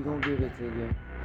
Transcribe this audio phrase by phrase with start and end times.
[0.00, 0.94] we gonna give it to you.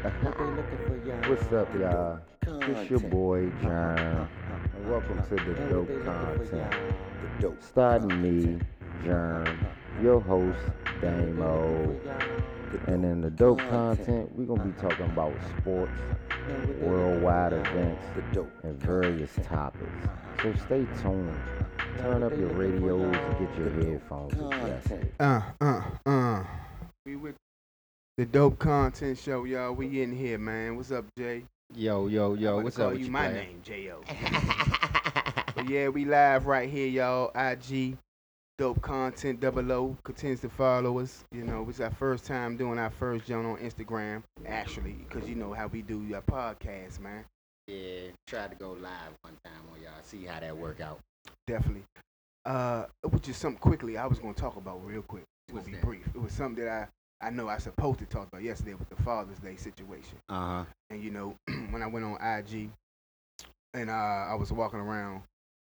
[0.00, 1.28] what they looking for, y'all?
[1.28, 2.18] What's up, The y'all?
[2.44, 4.28] dope It's your boy, John.
[4.74, 6.72] And welcome to the Dope they looking for, Content.
[6.72, 7.20] y'all?
[7.22, 8.58] The dope Starting me,
[9.04, 9.64] John,
[10.02, 10.58] your host,
[11.02, 11.86] And what Damo.
[11.86, 12.70] looking for, y'all?
[12.72, 16.72] The And in the dope content, we're gonna be talking about sports, And what they
[16.72, 20.04] looking for, worldwide events, The dope and various topics.
[20.42, 21.40] So stay tuned.
[21.96, 25.12] Turn up your radios and get your headphones adjusted.
[25.20, 26.44] Uh, uh, uh.
[28.18, 29.74] The dope content show, y'all.
[29.74, 30.76] We in here, man.
[30.76, 31.44] What's up, Jay?
[31.74, 34.00] Yo, yo, yo, what's call up with you you, my name, J.O.
[35.54, 37.30] but yeah, we live right here, y'all.
[37.34, 37.98] IG,
[38.56, 41.24] dope content, double O, continues to follow us.
[41.30, 45.34] You know, it's our first time doing our first joint on Instagram, actually, because you
[45.34, 47.22] know how we do your podcast, man.
[47.68, 49.92] Yeah, tried to go live one time on y'all.
[50.04, 51.00] See how that work out.
[51.46, 51.84] Definitely.
[52.46, 55.24] Uh, which is something quickly I was going to talk about real quick.
[55.48, 55.82] It's gonna be that?
[55.82, 56.06] brief.
[56.14, 56.88] It was something that I,
[57.20, 60.18] I know I supposed to talk about yesterday with the Father's Day situation.
[60.28, 60.64] Uh huh.
[60.90, 61.34] and you know
[61.70, 62.70] when I went on IG
[63.74, 65.22] and uh, I was walking around,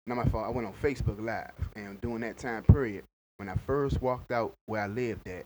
[0.08, 0.46] not my fault.
[0.46, 3.04] I went on Facebook Live, and during that time period,
[3.38, 5.46] when I first walked out where I lived at,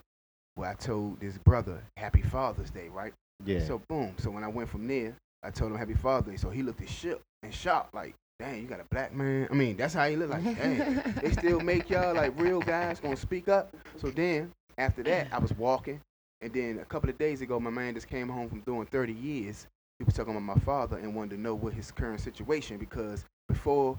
[0.55, 3.13] where I told this brother Happy Father's Day, right?
[3.45, 3.63] Yeah.
[3.65, 4.13] So boom.
[4.17, 6.37] So when I went from there, I told him Happy Father's Day.
[6.37, 9.53] So he looked at shook and shocked, like, "Dang, you got a black man." I
[9.53, 10.31] mean, that's how he looked.
[10.31, 13.75] Like, dang, they still make y'all like real guys gonna speak up.
[13.97, 16.01] So then after that, I was walking,
[16.41, 19.13] and then a couple of days ago, my man just came home from doing 30
[19.13, 19.67] years.
[19.99, 23.25] He was talking about my father and wanted to know what his current situation because
[23.47, 23.97] before,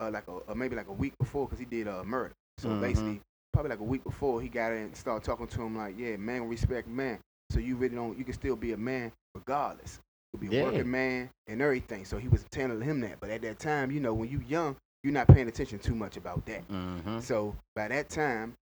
[0.00, 2.34] uh, like a, uh, maybe like a week before, because he did a murder.
[2.58, 2.80] So Mhm.
[2.80, 3.20] basically,
[3.52, 6.16] probably like a week before, he got in and started talking to him like, "Yeah,
[6.16, 7.18] man, respect man.
[7.50, 10.00] So you really don't, you can still be a man regardless.
[10.32, 13.18] You be a working man and everything." So he was telling him that.
[13.20, 16.16] But at that time, you know, when you young, you're not paying attention too much
[16.18, 16.68] about that.
[16.68, 17.20] Mm-hmm.
[17.20, 18.54] So by that time,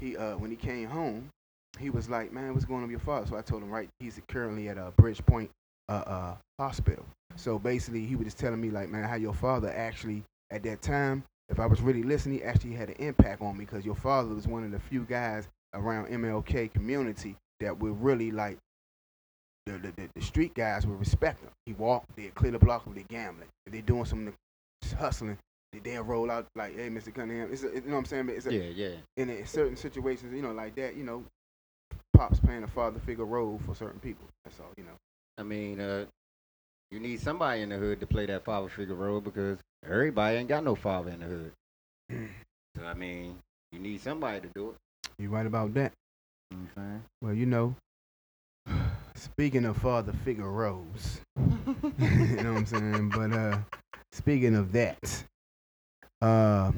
[0.00, 1.30] he uh, when he came home,
[1.78, 3.88] he was like, "Man, what's going on with your father?" So I told him, "Right,
[4.00, 5.48] he's currently at a Bridgepoint
[5.88, 7.04] uh, uh, hospital."
[7.36, 10.82] So basically, he was just telling me like, "Man, how your father actually at that
[10.82, 13.94] time, if I was really listening, he actually had an impact on me because your
[13.94, 18.58] father was one of the few guys around MLK community that would really like."
[19.66, 21.50] The, the, the, the street guys would respect him.
[21.66, 23.50] He walked, they'd clear the block with their gambling.
[23.66, 25.36] If they're doing some the hustling,
[25.72, 27.14] they'll roll out like, hey, Mr.
[27.14, 27.48] Cunningham.
[27.52, 28.28] It's a, you know what I'm saying?
[28.30, 28.96] It's a, Yeah, yeah.
[29.16, 31.24] in a, certain situations, you know, like that, you know,
[32.14, 34.26] pops playing a father figure role for certain people.
[34.44, 34.96] That's all, you know.
[35.38, 36.06] I mean, uh,
[36.90, 40.48] you need somebody in the hood to play that father figure role because everybody ain't
[40.48, 41.52] got no father in the hood.
[42.76, 43.36] So I mean,
[43.72, 44.76] you need somebody to do it.
[45.18, 45.90] You right about that.
[46.52, 47.74] You know what I'm Well, you know,
[49.16, 53.08] speaking of father figure roles, you know what I'm saying?
[53.08, 53.58] But uh,
[54.12, 55.24] speaking of that,
[56.22, 56.72] uh,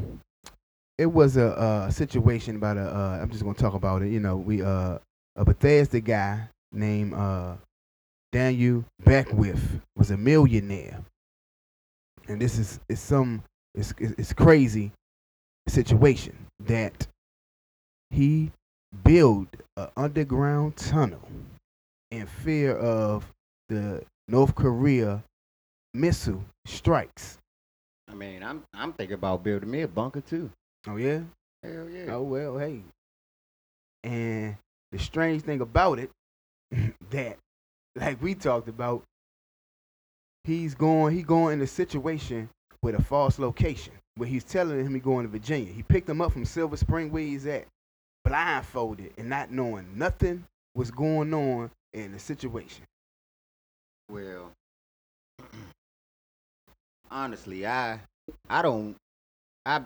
[0.98, 2.82] it was a, uh situation about a.
[2.82, 4.10] Uh, I'm just gonna talk about it.
[4.10, 4.98] You know, we uh,
[5.36, 7.54] a Bethesda guy named uh,
[8.32, 11.00] Daniel Beckwith was a millionaire,
[12.28, 13.42] and this is it's some
[13.74, 14.92] it's it's crazy
[15.68, 16.36] situation
[16.66, 17.06] that
[18.10, 18.50] he
[19.04, 21.26] built an underground tunnel
[22.10, 23.26] in fear of
[23.68, 25.22] the North Korea
[25.94, 27.38] missile strikes.
[28.10, 30.50] I mean, I'm I'm thinking about building me a bunker too.
[30.88, 31.20] Oh yeah.
[31.62, 32.06] Hell yeah.
[32.14, 32.82] Oh well, hey.
[34.02, 34.56] And
[34.90, 36.10] the strange thing about it,
[37.10, 37.38] that
[37.94, 39.04] like we talked about,
[40.44, 42.48] he's going he going in a situation
[42.82, 45.72] with a false location where he's telling him he going to Virginia.
[45.72, 47.66] He picked him up from Silver Spring where he's at,
[48.24, 50.44] blindfolded and not knowing nothing
[50.74, 52.84] was going on in the situation.
[54.10, 54.50] Well,
[57.10, 58.00] honestly, I
[58.48, 58.96] I don't
[59.66, 59.82] I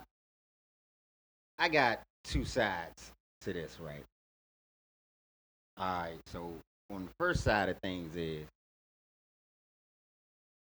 [1.58, 3.12] I got two sides
[3.42, 4.04] to this, right?
[5.76, 6.52] All right, so
[6.90, 8.46] on the first side of things is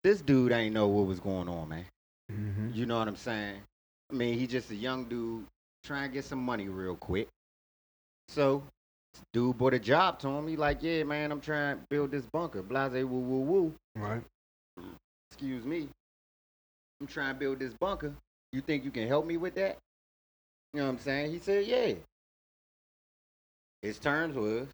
[0.03, 1.85] this dude ain't know what was going on, man.
[2.31, 2.69] Mm-hmm.
[2.73, 3.61] You know what I'm saying?
[4.11, 5.45] I mean, he just a young dude
[5.83, 7.27] trying to get some money real quick.
[8.29, 8.63] So,
[9.33, 10.47] dude bought a job to him.
[10.47, 12.61] He like, yeah, man, I'm trying to build this bunker.
[12.61, 14.21] Blase, woo, woo, woo Right.
[15.31, 15.87] excuse me,
[17.03, 18.13] I'm trying to build this bunker.
[18.53, 19.77] You think you can help me with that?
[20.73, 21.33] You know what I'm saying?
[21.33, 21.95] He said, yeah.
[23.81, 24.69] His terms was,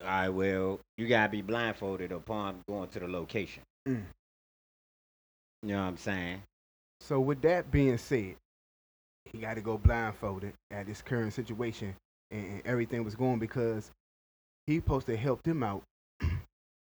[0.00, 3.62] all right, well, you got to be blindfolded upon going to the location.
[3.86, 4.04] Mm.
[5.62, 6.42] You know what I'm saying?
[7.02, 8.36] So with that being said,
[9.30, 11.94] he got to go blindfolded at this current situation,
[12.30, 13.90] and, everything was going because
[14.66, 15.82] he supposed to help him out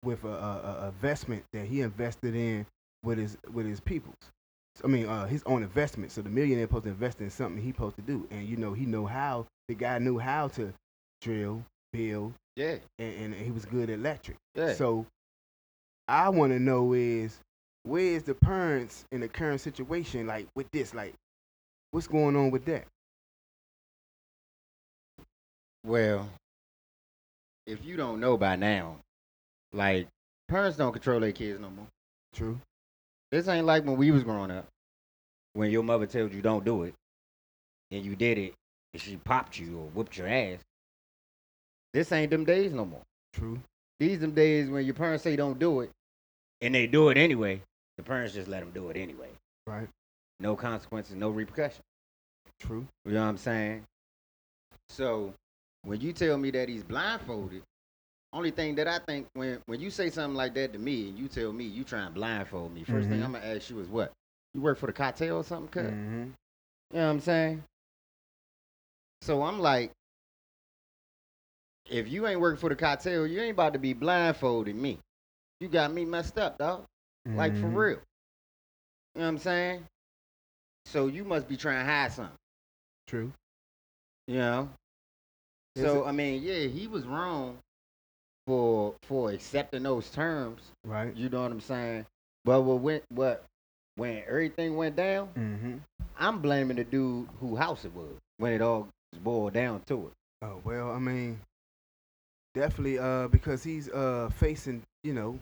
[0.03, 2.65] with a, a, a investment that he invested in
[3.03, 4.31] with his with his peoples.
[4.83, 6.11] I mean, uh, his own investment.
[6.11, 8.73] So the millionaire supposed to invest in something he supposed to do, and you know
[8.73, 9.45] he know how.
[9.67, 10.73] The guy knew how to
[11.21, 11.63] drill,
[11.93, 14.37] bill, Yeah, and, and he was good at electric.
[14.55, 14.73] yeah.
[14.73, 15.05] So
[16.07, 17.39] I want to know is
[17.83, 21.13] where is the parents in the current situation like with this like
[21.91, 22.85] what's going on with that?
[25.85, 26.29] Well,
[27.67, 28.97] if you don't know by now,
[29.71, 30.07] like
[30.47, 31.87] parents don't control their kids no more.
[32.33, 32.59] True.
[33.31, 34.67] This ain't like when we was growing up,
[35.53, 36.93] when your mother told you don't do it,
[37.91, 38.53] and you did it,
[38.93, 40.59] and she popped you or whooped your ass.
[41.93, 43.01] This ain't them days no more.
[43.33, 43.59] True.
[43.99, 45.91] These them days when your parents say don't do it,
[46.61, 47.61] and they do it anyway.
[47.97, 49.29] The parents just let them do it anyway.
[49.67, 49.87] Right.
[50.39, 51.83] No consequences, no repercussions.
[52.59, 52.87] True.
[53.05, 53.83] You know what I'm saying?
[54.89, 55.33] So
[55.83, 57.61] when you tell me that he's blindfolded,
[58.33, 61.17] only thing that I think when when you say something like that to me and
[61.17, 63.23] you tell me you try and blindfold me, 1st thing Mhm.
[63.23, 64.11] I'm gonna ask you is what?
[64.53, 65.93] You work for the cartel or something, cut?
[65.93, 66.23] Mm-hmm.
[66.91, 67.63] You know what I'm saying?
[69.21, 69.91] So I'm like,
[71.89, 74.99] if you ain't working for the cartel, you ain't about to be blindfolding me.
[75.59, 76.85] You got me messed up, dog.
[77.35, 77.75] Like for Mhm.
[77.75, 77.99] real.
[79.15, 79.85] You know what I'm saying?
[80.85, 82.35] So you must be trying to hide something.
[83.07, 83.33] True.
[84.27, 84.69] You know?
[85.75, 87.59] Is So it- I mean, yeah, he was wrong
[88.49, 90.71] for for accepting those terms.
[90.83, 91.15] Right.
[91.15, 92.07] You know what I'm saying?
[92.45, 93.45] But what went what
[93.95, 95.75] when everything went down, Mm-hmm.
[96.17, 98.09] I'm blaming the dude who house it was
[98.39, 98.87] when it all
[99.21, 100.13] boiled down to it.
[100.41, 101.39] Oh well, I mean,
[102.55, 105.37] definitely uh because he's uh facing you know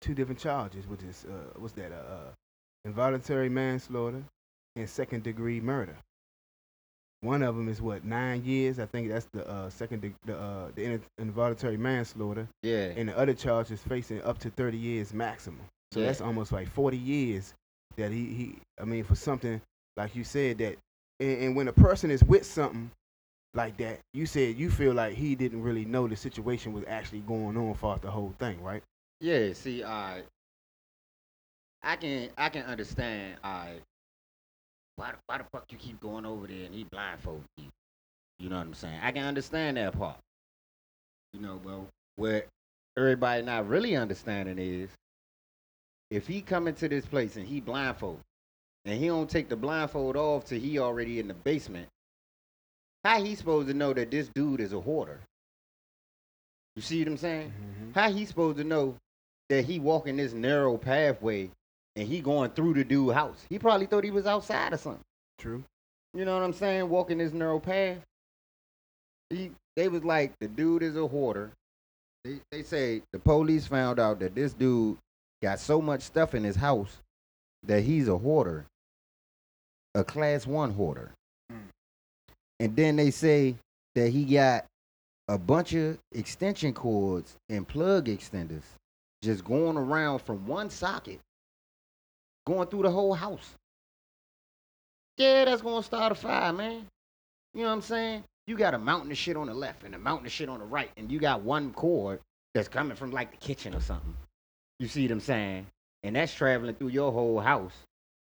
[0.00, 2.28] two different charges, which is uh what's that uh, uh
[2.84, 4.22] involuntary manslaughter
[4.76, 5.96] and second degree murder.
[7.22, 8.78] One of them is what nine years.
[8.78, 12.92] I think that's the uh, second de- the uh, the involuntary manslaughter, Yeah.
[12.96, 15.60] and the other charge is facing up to thirty years maximum.
[15.92, 16.06] So Yeah.
[16.06, 17.54] that's almost like forty years
[17.96, 19.60] that he, he I mean for something
[19.96, 20.76] like you said that
[21.20, 22.90] and, and when a person is with something
[23.54, 27.20] like that, you said you feel like he didn't really know the situation was actually
[27.20, 28.82] going on for the whole thing, right?
[29.20, 30.22] Yeah, see, I
[31.82, 33.80] I can I can understand I
[35.00, 37.64] why the, why the fuck you keep going over there and he blindfolded you.
[38.38, 39.00] You know what I'm saying?
[39.02, 40.16] I can understand that part.
[41.32, 41.80] You know, but
[42.16, 42.46] what
[42.98, 44.90] everybody not really understanding is
[46.10, 48.20] if he come into this place and he blindfold
[48.84, 51.88] and he don't take the blindfold off till he already in the basement,
[53.02, 55.20] how he supposed to know that this dude is a hoarder?
[56.76, 57.48] You see what I'm saying?
[57.48, 57.98] Mm-hmm.
[57.98, 58.96] How he supposed to know
[59.48, 61.50] that he walking this narrow pathway
[61.96, 63.44] and he going through the dude house?
[63.48, 65.02] He probably thought he was outside or something.
[65.38, 65.62] True.
[66.14, 66.88] You know what I'm saying?
[66.88, 67.98] Walking this narrow path.
[69.28, 71.52] He, they was like, the dude is a hoarder.
[72.24, 74.98] They, they say the police found out that this dude
[75.42, 76.98] got so much stuff in his house
[77.62, 78.66] that he's a hoarder,
[79.94, 81.12] a class one hoarder.
[81.50, 81.58] Mm.
[82.58, 83.54] And then they say
[83.94, 84.64] that he got
[85.28, 88.64] a bunch of extension cords and plug extenders
[89.22, 91.20] just going around from one socket,
[92.50, 93.54] going through the whole house.
[95.16, 96.86] Yeah, that's gonna start a fire, man.
[97.54, 98.24] You know what I'm saying?
[98.46, 100.58] You got a mountain of shit on the left and a mountain of shit on
[100.58, 102.20] the right, and you got one cord
[102.54, 104.16] that's coming from like the kitchen or something.
[104.80, 105.66] You see what I'm saying?
[106.02, 107.74] And that's traveling through your whole house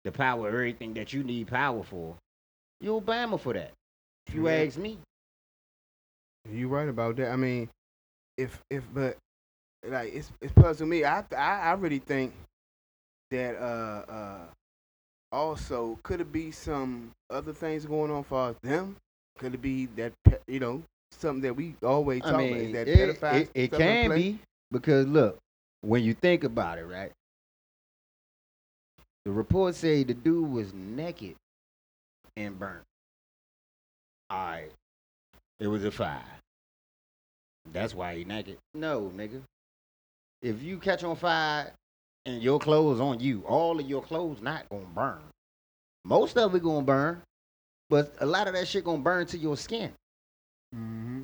[0.05, 2.15] to power everything that you need power for.
[2.79, 3.73] You Obama for that.
[4.27, 4.63] If you Yeah.
[4.65, 4.97] ask me.
[6.49, 7.31] You right about that.
[7.31, 7.69] I mean,
[8.37, 9.17] if if but
[9.85, 11.03] like it's it's puzzling me.
[11.03, 12.33] I I, I really think
[13.35, 14.37] that uh uh
[15.31, 18.95] also could it be some other things going on for them?
[19.37, 20.13] Could it be that
[20.47, 22.59] you know something that we always talk I about?
[22.59, 24.17] Is that it, pedophile it, it can play?
[24.17, 24.39] be
[24.71, 25.37] because look,
[25.81, 27.11] when you think about it, right?
[29.25, 31.35] The report say the dude was naked
[32.37, 32.83] and burnt.
[34.29, 34.71] All right,
[35.59, 36.23] it was a fire.
[37.73, 38.57] That's why he naked.
[38.73, 39.41] No, nigga.
[40.41, 41.71] If you catch on fire
[42.25, 45.21] and your clothes on you, all of your clothes not gonna burn.
[46.03, 47.21] Most of it gonna burn,
[47.89, 49.91] but a lot of that shit gonna burn to your skin.
[50.75, 51.23] Mm-hmm.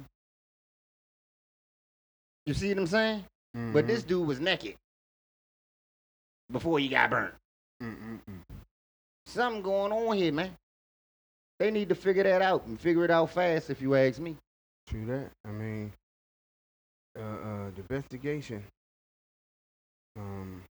[2.45, 3.25] You see what I'm saying?
[3.53, 4.75] But this dude was naked
[6.51, 7.33] before he got burned.
[7.83, 8.55] Mm-mm-mm.
[9.25, 10.51] Something going on here, man.
[11.59, 14.37] They need to figure that out and figure it out fast, if you ask me.
[14.87, 15.31] True that.
[15.45, 15.91] I mean,
[17.17, 18.63] uh, uh, the investigation.
[20.17, 20.63] Um,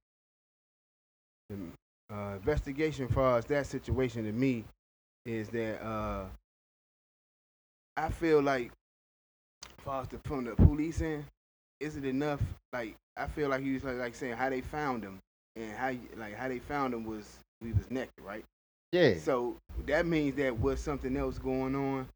[2.11, 4.63] uh, investigation far as that situation to me
[5.25, 6.25] is that uh,
[7.97, 8.71] I feel like,
[9.77, 11.25] far as the from the police in,
[11.79, 12.41] is it enough?
[12.73, 15.19] Like I feel like he was like, like saying how they found him
[15.55, 18.45] and how like how they found him was we was naked, right?
[18.91, 19.15] Yeah.
[19.17, 22.07] So that means that was something else going on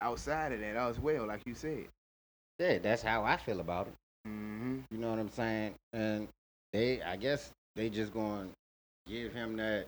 [0.00, 1.86] outside of that as well, like you said.
[2.58, 3.94] Yeah, that's how I feel about it.
[4.28, 4.78] Mm-hmm.
[4.90, 5.74] You know what I'm saying?
[5.92, 6.28] And
[6.72, 8.50] they, I guess, they just going
[9.06, 9.86] give him that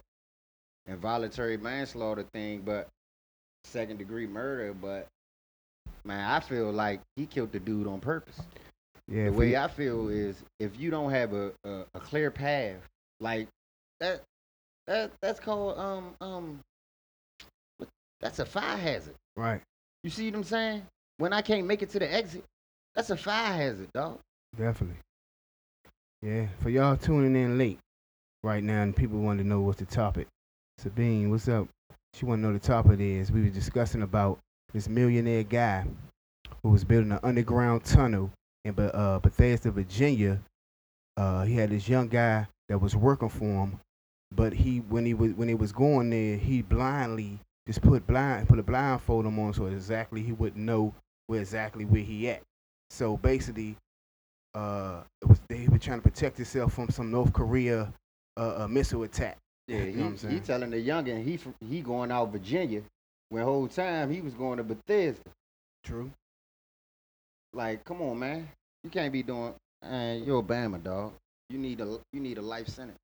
[0.87, 2.89] involuntary manslaughter thing, but
[3.65, 4.73] second degree murder.
[4.73, 5.07] But
[6.05, 8.41] man, I feel like he killed the dude on purpose.
[9.11, 9.25] Yeah.
[9.27, 12.77] the way we- I feel is if you don't have a, a, a clear path,
[13.21, 13.49] like
[14.01, 14.23] that,
[14.87, 16.61] that that's called um um,
[18.21, 19.15] that's a fire hazard.
[19.37, 19.61] right.
[20.05, 20.83] You see what I'm saying?
[21.19, 22.45] When I can't make it to the exit,
[22.95, 24.21] that's a fire hazard, dog.
[24.57, 24.97] Definitely.
[26.23, 26.47] Yeah.
[26.61, 27.79] For y'all tuning in late
[28.43, 30.27] right now, and people want to know what's the topic.
[30.79, 31.69] Sabine, what's up?
[32.15, 33.33] She want to know the topic is.
[33.33, 34.39] We were discussing about
[34.73, 35.85] this millionaire guy
[36.63, 38.31] who was building an underground tunnel
[38.65, 40.41] in uh, Bethesda, Virginia.
[41.17, 43.81] Uh, he had this young guy that was working for him,
[44.35, 48.49] but he when he was when he was going there, he blindly just put blind
[48.49, 50.95] put a blindfold him on so exactly he wouldn't know
[51.27, 52.43] where exactly where he at.
[52.91, 53.77] So basically,
[54.55, 57.93] uh, it was they were trying to protect himself from some North Korea
[58.39, 59.37] uh, uh, missile attack.
[59.67, 60.35] Yeah, You know what I'm saying?
[60.35, 62.83] he telling the youngin he fr- he going out Virginia
[63.29, 65.21] when whole time he was going to Bethesda.
[65.85, 66.11] True.
[67.53, 68.49] Like, come on, man,
[68.85, 69.55] you can't be doing.
[69.83, 71.13] Man, you're Obama, dog.
[71.51, 72.99] You need a you need a life sentence.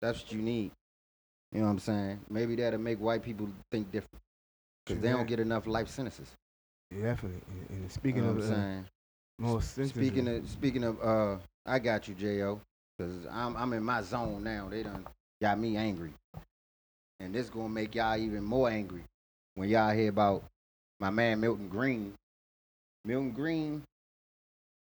[0.00, 0.70] That's what you need.
[1.52, 2.20] You know what I'm saying?
[2.30, 4.20] Maybe that'll make white people think different
[4.86, 6.30] because they don't get enough life sentences.
[6.90, 7.40] Yeah, definitely.
[7.50, 8.84] And, and You speaking know of what I'm uh, saying?
[9.38, 12.60] more sentences, Speaking of speaking of, uh, I got you, Jo,
[13.00, 14.68] because I'm I'm in my zone now.
[14.70, 15.06] They done
[15.40, 16.12] got me angry,
[17.18, 19.02] and this gonna make y'all even more angry
[19.54, 20.44] when y'all hear about
[20.98, 22.12] my man Milton Green.
[23.04, 23.82] Milton Green,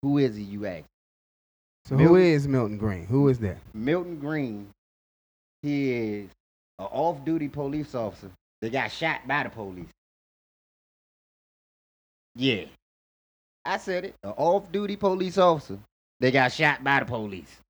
[0.01, 0.43] who is he?
[0.43, 0.85] You ask.
[1.85, 3.05] so who Milton- is Milton Green?
[3.05, 3.57] Who is that?
[3.73, 4.69] Milton Green,
[5.61, 6.29] he is
[6.79, 8.31] an off-duty police officer
[8.61, 9.87] that got shot by the police.
[12.35, 12.65] Yeah,
[13.65, 14.15] I said it.
[14.23, 15.77] An off-duty police officer
[16.19, 17.61] that got shot by the police.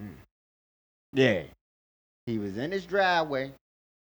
[0.00, 0.14] Mm.
[1.12, 1.42] Yeah,
[2.26, 3.52] he was in his driveway.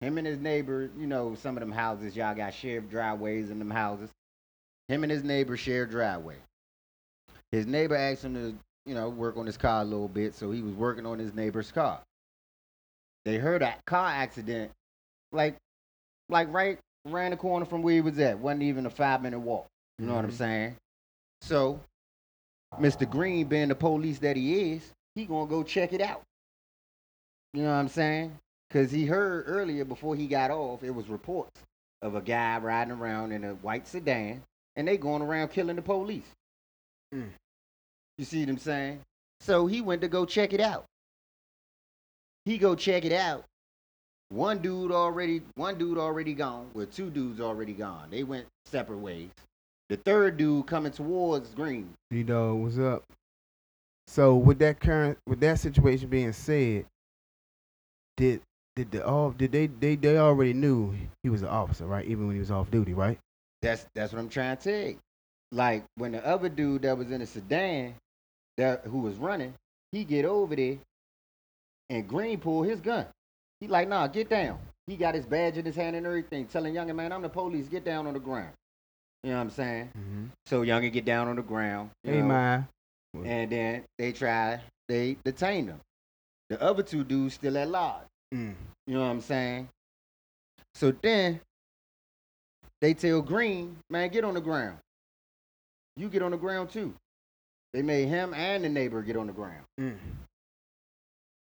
[0.01, 3.59] Him and his neighbor, you know, some of them houses, y'all got shared driveways in
[3.59, 4.11] them houses.
[4.87, 6.37] Him and his neighbor shared driveway.
[7.51, 8.55] His neighbor asked him to
[8.89, 11.35] you know, work on his car a little bit, so he was working on his
[11.35, 12.01] neighbor's car.
[13.27, 14.73] They heard a car accident,
[15.31, 15.57] like,
[16.31, 18.39] like right around the corner from where he was at.
[18.39, 19.67] wasn't even a five minute walk.
[19.99, 20.39] You know what I'm Mhm.
[20.39, 20.77] saying?
[21.43, 21.81] So,
[22.79, 23.05] Mr.
[23.05, 26.23] Green, being the police that he is, he gonna go check it out.
[27.53, 28.39] You know what I'm saying?
[28.71, 31.61] Cause he heard earlier before he got off, it was reports
[32.03, 34.43] of a guy riding around in a white sedan,
[34.77, 36.31] and they going around killing the police.
[37.13, 37.31] Mm.
[38.19, 39.01] You see what I'm saying?
[39.41, 40.85] So he went to go check it out.
[42.45, 43.45] He go check it out.
[44.29, 46.71] One dude already, one dude already gone.
[46.75, 48.09] Well, two dudes already gone.
[48.11, 49.31] They went separate ways.
[49.89, 51.95] The third dude coming towards Green.
[52.11, 53.05] D Dog, what's up?
[54.09, 56.87] So with that current with that situation being said,
[58.17, 58.41] did
[58.75, 62.07] did the all did they they they already knew he was an officer, right?
[62.07, 63.19] Even when he was off duty, right?
[63.61, 64.99] That's that's what I'm trying to tell you.
[65.53, 67.95] Like when the other dude that was in the sedan,
[68.57, 69.53] that who was running,
[69.93, 70.79] he get over there,
[71.91, 73.05] and Green pull his gun.
[73.61, 74.59] He like, nah, get down.
[74.87, 77.69] He got his badge in his hand and everything, telling Youngin, man, I'm the police.
[77.69, 78.55] Get down on the ground.
[79.23, 79.91] You know what I'm saying?
[79.99, 80.25] Mm-hmm.
[80.47, 81.91] So Youngin get down on the ground.
[82.05, 82.69] Hey, know, man.
[83.15, 85.81] And then they try, they detain him.
[86.51, 88.07] The other two dudes still at large.
[88.35, 88.55] Mm.
[88.87, 89.69] You know what I'm saying?
[90.75, 91.41] So then
[92.81, 94.79] they tell Green, man, get on the ground.
[95.97, 96.95] You get on the ground too.
[97.73, 99.65] They made him and the neighbor get on the ground.
[99.81, 99.97] Mm.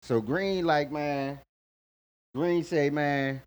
[0.01, 1.39] So Green, like, man,
[2.33, 3.41] Green say, man,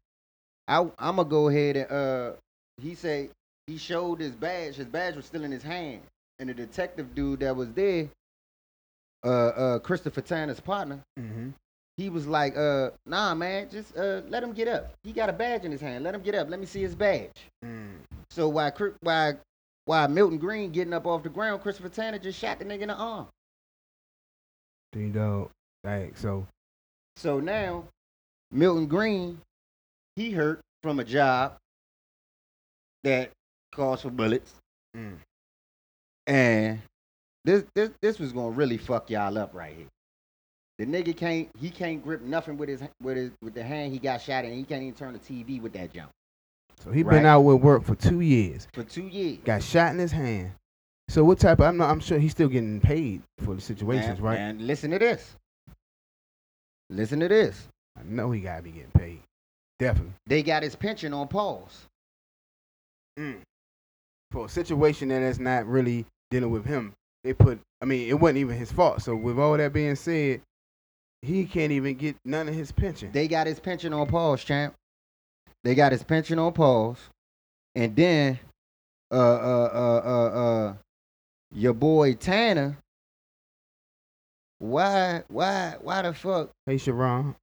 [0.69, 2.33] I I'm gonna go ahead and uh
[2.81, 3.31] he say
[3.67, 4.77] he showed his badge.
[4.77, 6.03] His badge was still in his hand.
[6.41, 8.09] And the detective dude that was there,
[9.25, 11.51] uh uh Christopher Tanner's partner, Mm-hmm.
[11.99, 14.95] he was like, uh, nah, man, just uh, let him get up.
[15.05, 16.03] He got a badge in his hand.
[16.03, 16.49] Let him get up.
[16.49, 17.37] Let me see his badge.
[17.65, 17.99] Mm.
[18.31, 19.39] So why, while
[19.85, 22.89] while Milton Green getting up off the ground, Christopher Tanner just shot the nigga in
[22.89, 23.27] the arm.
[24.93, 25.51] D Dog.
[25.85, 26.47] Like so.
[27.17, 27.85] So now
[28.51, 29.41] Milton Green,
[30.17, 31.57] he hurt from a job
[33.05, 33.31] that
[33.73, 34.55] calls for bullets,
[34.97, 35.17] Mm.
[36.31, 36.81] And
[37.45, 39.87] this this this was gonna really fuck y'all up right here.
[40.79, 43.99] The nigga can't he can't grip nothing with his with his with the hand he
[43.99, 44.53] got shot in.
[44.55, 46.11] He can't even turn the TV with that jump
[46.79, 47.17] So he Right.
[47.17, 48.69] been out with work for two years.
[48.73, 49.39] for two years.
[49.45, 50.53] Got shot in his hand.
[51.09, 54.19] So what type of I'm not I'm sure he's still getting paid for the situations,
[54.19, 54.39] And- right?
[54.39, 55.35] And listen to this.
[56.89, 57.67] Listen to this.
[57.99, 59.21] I know he gotta be getting paid.
[59.79, 60.13] Definitely.
[60.27, 61.87] They got his pension on pause.
[63.19, 63.41] Mm.
[64.31, 66.93] For a situation that is not really dealing with him.
[67.25, 69.03] They put, I mean, it wasn't even his fault.
[69.03, 70.41] So with all that being said,
[71.23, 73.11] he can't even get none of his pension.
[73.13, 74.75] They got his pension on pause, champ.
[75.65, 76.97] They got his pension on pause,
[77.75, 78.39] and then,
[79.11, 80.75] uh, uh, uh, uh, uh,
[81.53, 82.79] your boy Tanner.
[84.59, 87.35] Why, why, why the fuck hey, Sharon.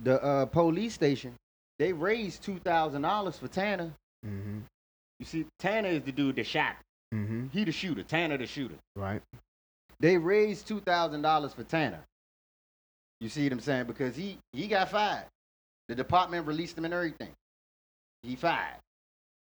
[0.00, 1.34] the uh police station?
[1.78, 3.92] They raised two thousand dollars for Tanner.
[4.26, 4.58] Mm-hmm.
[5.20, 6.76] You see, Tanner is the dude that shot.
[7.14, 7.46] Mm-hmm.
[7.52, 8.02] He the shooter.
[8.02, 8.74] Tanner the shooter.
[8.96, 9.22] Right.
[10.00, 12.00] They raised two thousand dollars for Tanner.
[13.20, 13.86] You see what I'm saying?
[13.86, 15.26] Because he he got fired.
[15.88, 17.30] The department released him and everything.
[18.22, 18.76] He fired.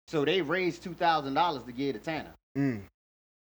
[0.07, 2.33] So they raised two thousand dollars to give to Tanner.
[2.57, 2.81] Mm.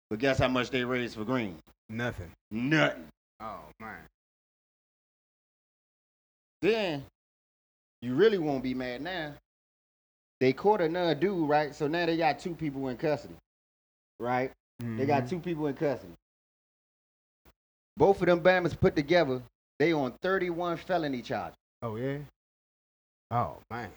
[0.09, 1.57] But guess how much they raised for Green?
[1.89, 2.31] Nothing.
[2.51, 3.07] Nothing.
[3.39, 3.99] Oh man.
[6.61, 7.03] Then
[8.01, 9.33] you really won't be mad now.
[10.39, 11.73] They caught another dude, right?
[11.73, 13.33] So now they got two people in custody.
[14.19, 14.51] Right?
[14.79, 15.29] They got Mhm.
[15.29, 16.13] two people in custody.
[17.97, 19.41] Both of them Bammers put together,
[19.79, 21.57] they on 31 felony charges.
[21.81, 22.19] Oh yeah.
[23.31, 23.91] Oh man.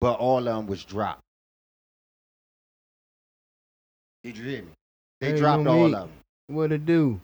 [0.00, 1.22] but all of them was dropped.
[4.22, 4.72] Did you hear me?
[5.20, 6.12] They Hey, dropped all of them.
[6.48, 7.20] What to do?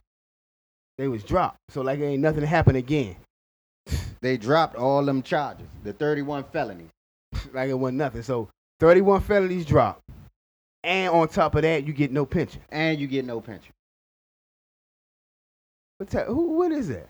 [0.98, 1.58] They was dropped.
[1.70, 3.16] So like ain't nothing happened again.
[4.22, 6.90] They dropped all them charges, the 31 felonies.
[7.52, 8.22] like it wasn't nothing.
[8.22, 10.02] So 31 felonies dropped.
[10.82, 12.62] And on top of that, you get no pension.
[12.70, 13.72] And you get no pension.
[15.98, 17.08] What, ta- who, what is that?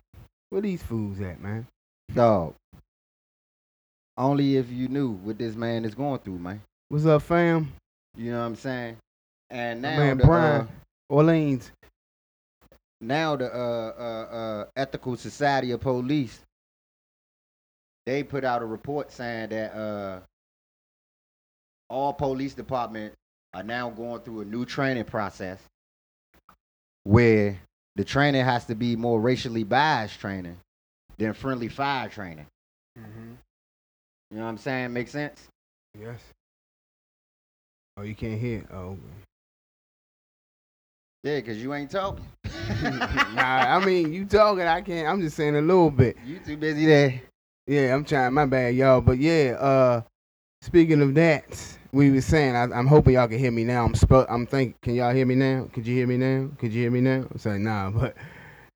[0.51, 1.67] Where these fools at, man?
[2.13, 2.55] Dog.
[4.17, 6.61] Only if you knew what this man is going through, man.
[6.89, 7.73] What's up, fam?
[8.17, 8.97] You know what I'm saying?
[9.51, 10.67] And My now man the, Brian uh,
[11.09, 11.71] Orleans.
[13.01, 16.41] now the uh, uh, uh, Ethical Society of Police,
[18.07, 20.21] they put out a report saying that uh,
[21.89, 23.17] all police departments
[23.55, 25.59] are now going through a new training process
[27.05, 27.59] where
[27.97, 30.57] the training has to be more racially biased training
[31.19, 32.47] than friendly fire training.
[32.99, 33.33] Mm-hmm.
[34.31, 34.93] You know what I'm saying?
[34.93, 35.49] Make sense?
[35.99, 36.21] Yes.
[37.97, 38.65] Oh, you can't hear?
[38.73, 38.97] Oh.
[41.23, 42.25] Yeah, because you ain't talking.
[42.83, 45.09] nah, I mean, you talking, I can't.
[45.09, 46.17] I'm just saying a little bit.
[46.25, 47.21] You too busy there.
[47.67, 48.33] Yeah, I'm trying.
[48.33, 49.01] My bad, y'all.
[49.01, 50.03] But yeah, uh,
[50.63, 52.57] speaking of that, we was saying.
[52.57, 53.85] I, I'm hoping y'all can hear me now.
[53.85, 54.81] I'm sp- I'm think.
[54.81, 55.69] Can y'all hear me now?
[55.73, 56.51] Could you hear me now?
[56.59, 57.27] Could you hear me now?
[57.31, 58.17] I'm saying nah, but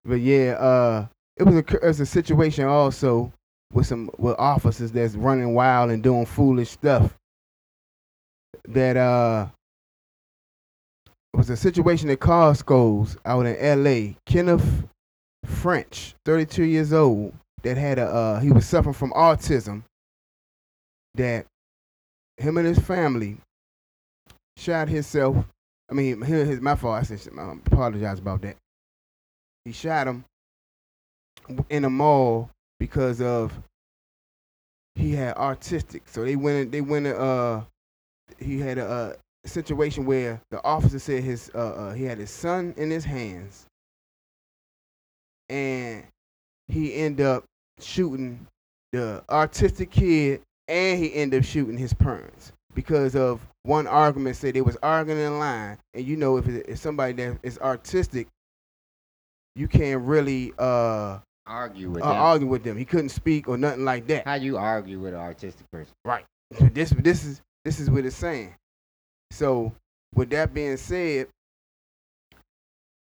[0.04, 3.32] but yeah, uh, it was a it was a situation also
[3.72, 7.14] with some with officers that's running wild and doing foolish stuff.
[8.66, 9.48] That uh
[11.32, 14.16] it was a situation at Costco's out in L.A.
[14.24, 14.84] Kenneth
[15.44, 19.82] French, 32 years old, that had a uh, he was suffering from autism.
[21.16, 21.46] That
[22.36, 23.38] him and his family
[24.56, 25.36] shot himself.
[25.90, 27.00] I mean, his, his my fault.
[27.00, 28.56] I said I apologize about that.
[29.64, 30.24] He shot him
[31.70, 33.52] in a mall because of
[34.94, 36.02] he had artistic.
[36.06, 36.72] So they went.
[36.72, 37.06] They went.
[37.06, 37.62] Uh,
[38.38, 39.16] he had a,
[39.46, 43.66] situation where the officer said his uh, uh he had his son in his hands,
[45.50, 46.02] and
[46.68, 47.44] he ended up
[47.78, 48.46] shooting
[48.92, 54.36] the artistic kid, and he ended up shooting his parents because of one argument.
[54.36, 58.28] Said they was arguing in line, and you know if it's somebody that is artistic,
[59.54, 62.16] you can't really uh, Argue with uh them.
[62.16, 62.76] argue with them.
[62.76, 64.26] He couldn't speak or nothing like that.
[64.26, 65.92] How you argue with an artistic person?
[66.04, 66.24] Right.
[66.72, 68.54] This this is this is what it's saying.
[69.30, 69.72] So
[70.14, 71.28] with that being said,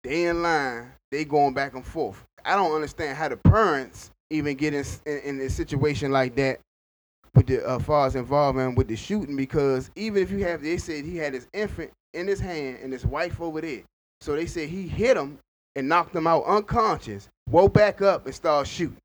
[0.03, 2.25] they in line, they going back and forth.
[2.45, 6.61] I don't understand how the parents even get in in, in a situation like that
[7.35, 10.77] with the uh, far as involvement with the shooting because even if you have, they
[10.77, 13.83] said he had his infant in his hand and his wife over there.
[14.21, 15.39] So they said he hit him
[15.77, 18.97] and knocked him out unconscious, woke back up and started shooting.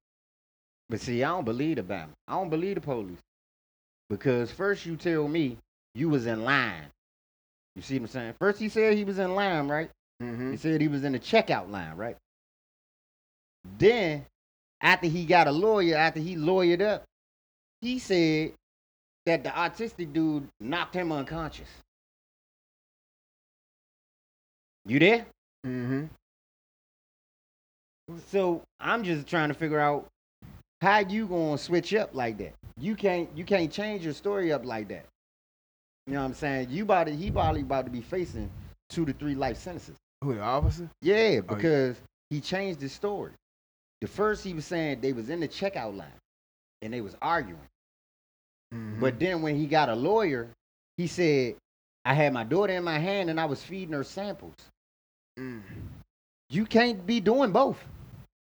[0.90, 2.10] But see, I don't believe the Bama.
[2.28, 3.18] I don't believe the police.
[4.10, 5.58] Because first you tell me
[5.96, 6.86] you was in line.
[7.76, 8.34] You see what I'm saying?
[8.40, 9.90] First he said he was in line, right?
[10.22, 10.52] Mm-hmm.
[10.52, 12.18] He said he was in the checkout line, right?
[13.78, 14.26] Then,
[14.82, 17.04] after he got a lawyer, after he lawyered up,
[17.82, 18.54] he said
[19.26, 21.70] that the autistic dude knocked him unconscious.
[24.86, 25.26] You there?
[25.66, 26.06] Mm-hmm.
[28.28, 30.08] So I'm just trying to figure out
[30.82, 32.54] how you gonna switch up like that.
[32.78, 35.06] You can't you can't change your story up like that.
[36.08, 36.70] You know what I'm saying?
[36.72, 38.50] You about to, he probably about to be facing
[38.90, 39.96] two to three life sentences.
[40.24, 40.90] Who the officer?
[41.02, 41.42] Yeah, Oh, yeah.
[41.42, 41.98] because
[42.32, 43.32] he changed his story.
[44.02, 46.08] The first he was saying they was in the checkout line
[46.82, 47.60] and they was arguing.
[48.74, 49.00] Mhm.
[49.00, 50.50] But then when he got a lawyer,
[50.98, 51.56] he said,
[52.06, 54.56] I had my daughter in my hand and I was feeding her samples.
[55.38, 55.62] Mm,
[56.50, 57.84] You can't be doing both.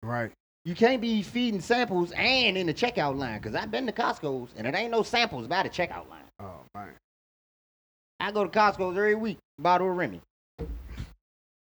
[0.04, 0.32] right.
[0.65, 3.39] You can't be feeding samples and in the checkout line.
[3.41, 6.26] Cause I've been to Costco's and it ain't no samples by the checkout line.
[6.39, 6.93] Oh man.
[8.19, 10.21] I go to Costco's every week, bottle of Remy.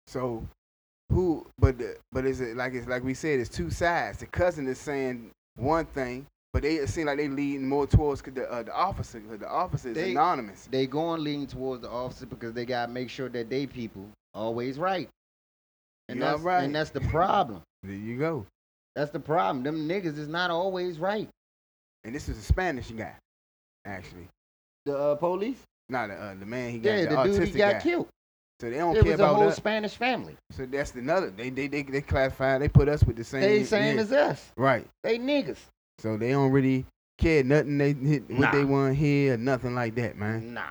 [0.07, 0.43] So
[1.11, 1.45] who?
[1.59, 1.75] But
[2.11, 3.39] but is it like it's like we said?
[3.39, 4.19] It's two sides.
[4.19, 8.21] The cousin is saying one thing, but they it seem like they leading more towards
[8.21, 9.19] the uh, the officer.
[9.19, 10.67] 'cause The officer is They- anonymous.
[10.71, 14.77] They going leaning towards the officer because they gotta make sure that they people always
[14.79, 15.09] right.
[16.07, 16.63] And You that's right.
[16.63, 17.61] and that's the problem.
[17.83, 18.45] There you go.
[18.95, 19.63] That's the problem.
[19.63, 21.29] Them niggas is not always right.
[22.03, 23.13] And this is a Spanish guy,
[23.85, 24.27] actually.
[24.85, 25.59] The uh, police?
[25.89, 27.79] Not the uh, the man he got Yeah, the, the, dude he got guy.
[27.79, 28.07] killed.
[28.59, 29.55] So they don't It care was a about whole us.
[29.55, 30.35] Spanish family.
[30.51, 31.29] So that's another.
[31.29, 32.57] They they they they classify.
[32.57, 33.41] They put us with the same.
[33.41, 34.01] They same yeah.
[34.01, 34.51] as us.
[34.57, 34.85] right.
[35.03, 35.59] They niggas.
[35.99, 36.85] So they don't really
[37.17, 37.77] care nothing.
[37.77, 38.51] They hit what Nah.
[38.51, 40.53] they want here or nothing like that, man.
[40.53, 40.63] Nah.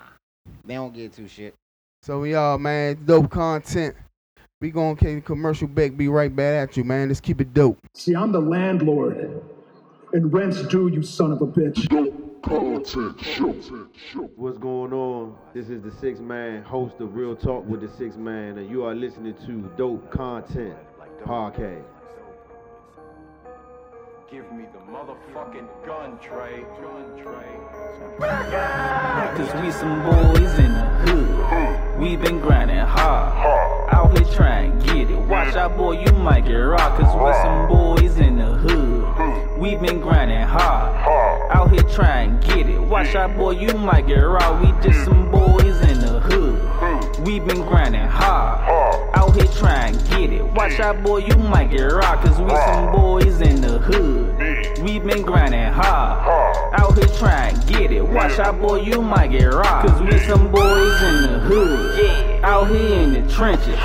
[0.65, 1.55] They don't get too shit.
[2.03, 3.95] So we all man, dope content.
[4.61, 5.97] We gonna take the commercial break.
[5.97, 7.09] Be right back at you, man.
[7.09, 7.79] Let's keep it dope.
[7.95, 9.43] See, I'm the landlord,
[10.13, 11.87] and rent's due, you son of a bitch.
[11.89, 13.21] Dope content.
[14.37, 15.37] What's going on?
[15.55, 18.85] This is the six man host of Real Talk with the six man, and you
[18.85, 20.75] are listening to Dope Content
[21.25, 21.85] Podcast.
[24.31, 26.63] Give me the motherfucking gun, Trey.
[26.83, 27.49] Gun, Trey.
[29.39, 31.99] Cause we some boys in the hood.
[31.99, 33.89] We been grinding hard.
[33.91, 35.17] Out here trying to get it.
[35.17, 37.01] Watch out, boy, you might get rocked.
[37.01, 39.59] Cause we some boys in the hood.
[39.59, 41.51] We been grinding hard.
[41.51, 42.81] Out here trying to get it.
[42.81, 44.63] Watch out, boy, you might get rocked.
[44.63, 47.27] We just some boys in the hood.
[47.27, 49.15] We been grinding hard.
[49.15, 50.45] Out here trying get it.
[50.53, 52.27] Watch out, boy, you might get rocked.
[52.27, 54.83] Cause we some boys in the hood.
[54.83, 56.75] We been grinding hard.
[56.79, 58.03] Out here trying to get it.
[58.03, 59.89] Watch out, boy, you might get rocked.
[59.89, 62.38] Cause we some boys in the hood.
[62.43, 63.77] Out here in the trenches.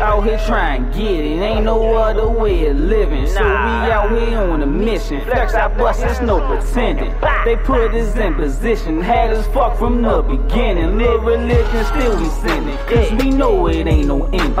[0.00, 1.40] Out here trying to get it.
[1.40, 3.26] Ain't no other way of living.
[3.26, 5.20] So we out here on a mission.
[5.24, 7.14] Flex our buses, no pretending.
[7.44, 9.00] They put us in position.
[9.00, 10.98] Had us fucked from the beginning.
[10.98, 12.78] Live religion, still we sinning.
[12.86, 14.56] Cause we know it ain't no end.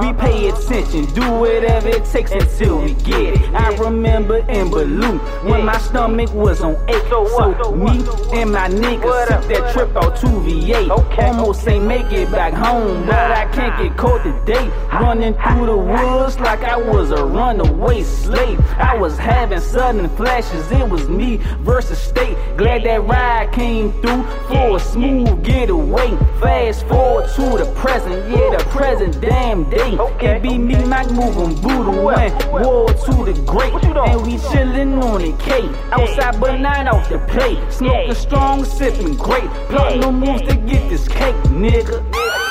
[0.00, 1.06] We pay attention.
[1.14, 3.54] Do whatever it takes until we get it.
[3.54, 7.00] I remember in Baloo when my stomach was on ache.
[7.10, 8.04] So me
[8.38, 10.92] and my niggas took that trip out to VA.
[11.20, 14.68] Almost ain't make it back home, but I can't get caught today.
[14.92, 18.60] Running through the woods like I was a runaway slave.
[18.78, 20.70] I was having sudden flashes.
[20.70, 22.36] It was me versus state.
[22.56, 26.16] Glad that ride came through for a smooth getaway.
[26.40, 29.96] Fast forward to the present, yeah, the present damn day.
[30.20, 33.72] It be me, Mac moving voodoo and war to the great.
[33.72, 35.68] And we chillin' on the K.
[35.92, 37.58] Outside, but not off the plate.
[37.72, 39.48] Smoking strong, sipping great.
[39.68, 42.49] Plotting no moves to get this cake, nigga.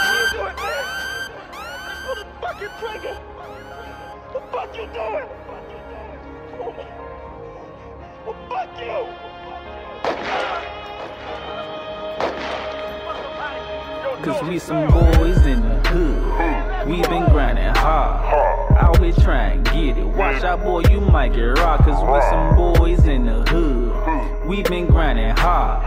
[14.29, 16.87] Cause we some boys in the hood.
[16.87, 18.77] We been grinding hard.
[18.77, 20.05] Out here trying to get it.
[20.05, 21.85] Watch out, boy, you might get rocked.
[21.85, 24.47] Cause we some boys in the hood.
[24.47, 25.83] We been grinding hard.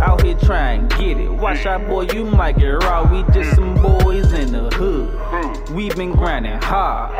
[0.00, 1.28] Out here trying to get it.
[1.28, 3.12] Watch out, boy, you might get rocked.
[3.12, 5.68] We just some boys in the hood.
[5.68, 7.14] We been grinding hard.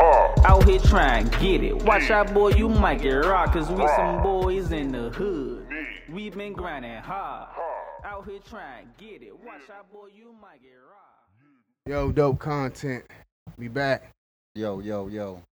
[0.46, 1.82] Out here trying to get it.
[1.82, 3.52] Watch out, boy, you might get rocked.
[3.52, 5.66] Cause we some boys in the hood.
[6.08, 7.48] We been grinding hard.
[8.22, 9.32] Out here trying to get it.
[9.44, 11.88] Watch out, boy, you might get robbed.
[11.88, 13.04] Yo, dope content.
[13.58, 14.12] Be back.
[14.54, 15.42] Yo, yo, yo.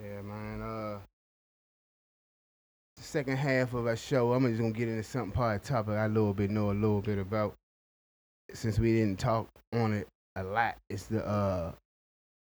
[0.00, 0.62] Yeah, man.
[0.62, 0.98] Uh,
[2.96, 5.68] the second half of our show, I'm just gonna get into something part of the
[5.68, 7.54] topic I a little bit know a little bit about.
[8.52, 10.06] Since we didn't talk on it
[10.36, 11.72] a lot, it's the uh,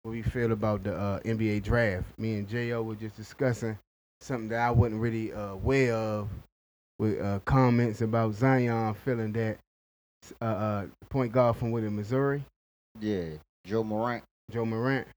[0.01, 2.17] what we feel about the uh, NBA draft.
[2.17, 3.77] Me and Jo were just discussing
[4.21, 6.29] something that I wasn't really uh, aware of,
[6.97, 9.59] with uh, comments about Zion feeling that
[10.41, 12.43] uh, uh, point guard from with Missouri.
[12.99, 13.29] Yeah.
[13.65, 14.23] Ja Morant.
[14.51, 15.07] Ja Morant,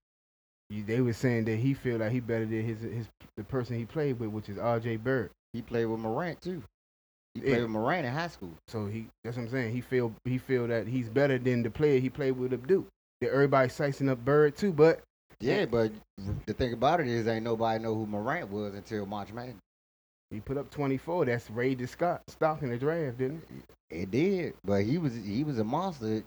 [0.71, 3.77] you, they were saying that he feel like he better than his his the person
[3.77, 4.97] he played with, which is R.J.
[4.99, 5.31] Bird.
[5.53, 6.63] He played with Morant too.
[7.35, 7.51] He Yeah.
[7.51, 8.53] played with Morant in high school.
[8.69, 9.73] So he that's what I'm saying.
[9.73, 12.85] He feel he feel that he's better than the player he played with Abdu.
[13.21, 15.01] That everybody sizing up Bird too, but
[15.41, 15.93] Yeah, but
[16.47, 19.57] the thing about it is, ain't nobody know who Morant was until March Madness.
[20.31, 21.27] He put up 24.
[21.27, 23.65] That's Ray Scott stock in the draft, didn't it?
[24.03, 26.23] It did, but he was he was a monster.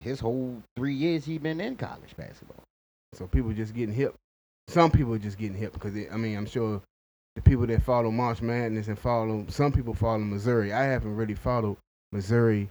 [0.00, 2.64] His whole three years he been in college basketball.
[3.12, 4.14] So people just getting hip.
[4.68, 6.82] Some people just getting hip because I mean I'm sure
[7.36, 10.72] the people that follow March Madness and follow some people follow Missouri.
[10.72, 11.76] I haven't really followed
[12.12, 12.70] Missouri.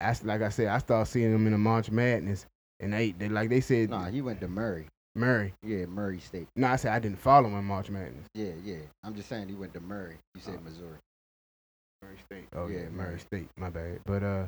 [0.00, 2.46] I, like I said, I started seeing them in the March Madness,
[2.80, 4.86] and they, they like they said Nah, he went to Murray.
[5.14, 5.52] Murray.
[5.62, 6.48] Yeah, Murray State.
[6.56, 8.26] No, I said I didn't follow him in March Madness.
[8.34, 8.76] Yeah, yeah.
[9.04, 10.16] I'm just saying he went to Murray.
[10.34, 10.64] You said Oh.
[10.64, 10.98] Missouri.
[12.02, 12.48] Murray State.
[12.54, 13.18] Oh Yeah, yeah, Murray Murray.
[13.20, 13.48] State.
[13.56, 14.00] My bad.
[14.06, 14.46] But uh,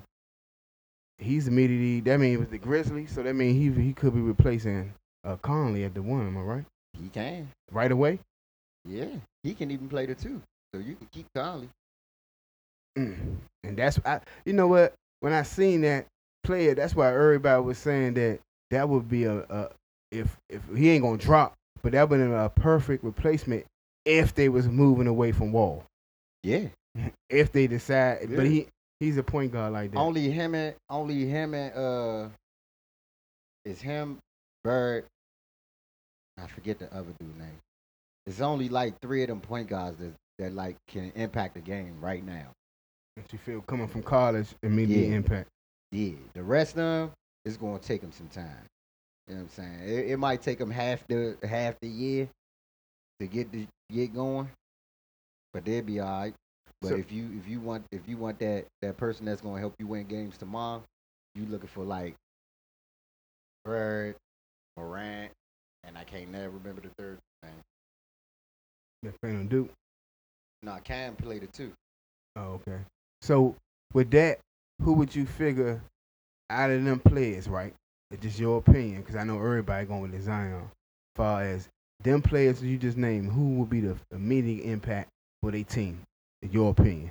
[1.19, 2.01] he's immediately.
[2.01, 4.93] That means it was the Grizzlies, so that means he he could be replacing
[5.25, 6.27] uh Conley at the one.
[6.27, 6.65] Am I right?
[7.01, 7.49] He can.
[7.71, 8.21] Right away.
[8.87, 9.07] Yeah,
[9.43, 10.41] he can even play the two.
[10.75, 11.69] So you can keep Conley.
[12.99, 13.37] Mm.
[13.65, 14.21] And that's I.
[14.45, 14.95] You know what?
[15.21, 16.07] When I seen that
[16.43, 19.71] player, that's why everybody was saying that that would be a, a
[20.15, 23.67] if if he ain't gonna drop, but that would be a perfect replacement
[24.05, 25.85] if they was moving away from Wall.
[26.43, 26.69] Yeah.
[27.29, 28.69] If they decide, but he
[29.01, 29.99] he's a point guard like that.
[29.99, 32.29] Only him and only him and uh
[33.65, 34.19] is him,
[34.63, 35.05] Bird.
[36.39, 37.59] I forget the other dude name.
[38.27, 41.97] It's only like three of them point guards that that like can impact the game
[42.01, 42.47] right now.
[43.17, 45.17] that you feel coming from college, immediate Yeah.
[45.17, 45.49] impact.
[45.93, 46.15] Yeah.
[46.35, 47.11] The rest of them
[47.45, 48.65] is gonna take them some time.
[49.29, 49.81] You know what I'm saying?
[49.85, 52.29] It, it might take them half the half the year
[53.21, 54.51] to get the get going,
[55.53, 56.35] but they'll be all right.
[56.81, 59.61] But So- if you if you want if you want that that person that's gonna
[59.61, 60.83] help you win games tomorrow,
[61.35, 62.15] you looking for like
[63.65, 64.17] Bird,
[64.77, 65.33] Morant,
[65.85, 67.53] and I can't never remember the third name.
[69.03, 69.71] That on Duke.
[70.63, 71.73] No, Cam played it too.
[72.37, 72.81] Oh, okay.
[73.23, 73.57] So
[73.93, 74.39] with that,
[74.83, 75.83] who would you figure
[76.51, 77.75] out of them players, right?
[78.15, 80.71] It's just your opinion, because I know everybody going with Zion.
[81.17, 81.69] far as
[82.01, 85.09] them players you just named, who would be the immediate impact
[85.43, 86.01] for their team,
[86.41, 87.11] in your opinion?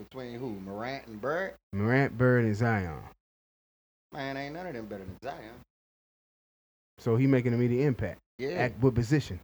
[0.00, 0.58] Between who?
[0.58, 1.54] Morant and Bird?
[1.72, 2.98] Morant, Bird, and Zion.
[4.12, 5.54] Man, ain't none of them better than Zion.
[6.98, 8.18] So he making immediate impact.
[8.40, 8.48] Yeah.
[8.48, 9.38] At what position?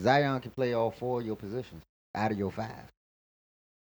[0.00, 1.82] Zion can play all four of your positions
[2.16, 2.88] out of your five.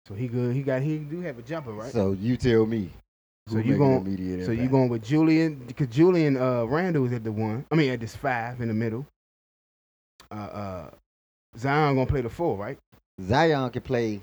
[0.07, 0.55] So he good.
[0.55, 0.81] He got.
[0.81, 1.91] He do have a jumper, right?
[1.91, 2.89] So you tell me.
[3.47, 4.05] So you gon'
[4.45, 7.65] So you going with Julian because Julian uh, Randle is at the one.
[7.71, 9.05] I mean at this five in the middle.
[10.31, 10.89] Uh, uh,
[11.57, 12.77] Zion gonna play the four, right?
[13.21, 14.21] Zion can play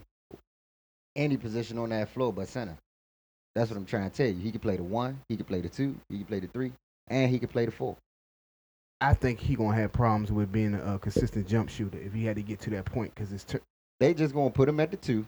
[1.17, 2.77] any position on that floor but center.
[3.55, 4.41] That's what I'm trying to tell you.
[4.41, 6.73] He can play the one, he can play the two, he can play the three,
[7.09, 7.97] and he can play the four.
[9.01, 12.25] I think he gonna have problems with being a, a consistent jump shooter if he
[12.25, 13.61] had to get to that point because it's tur
[13.99, 15.27] They just gonna put him at the two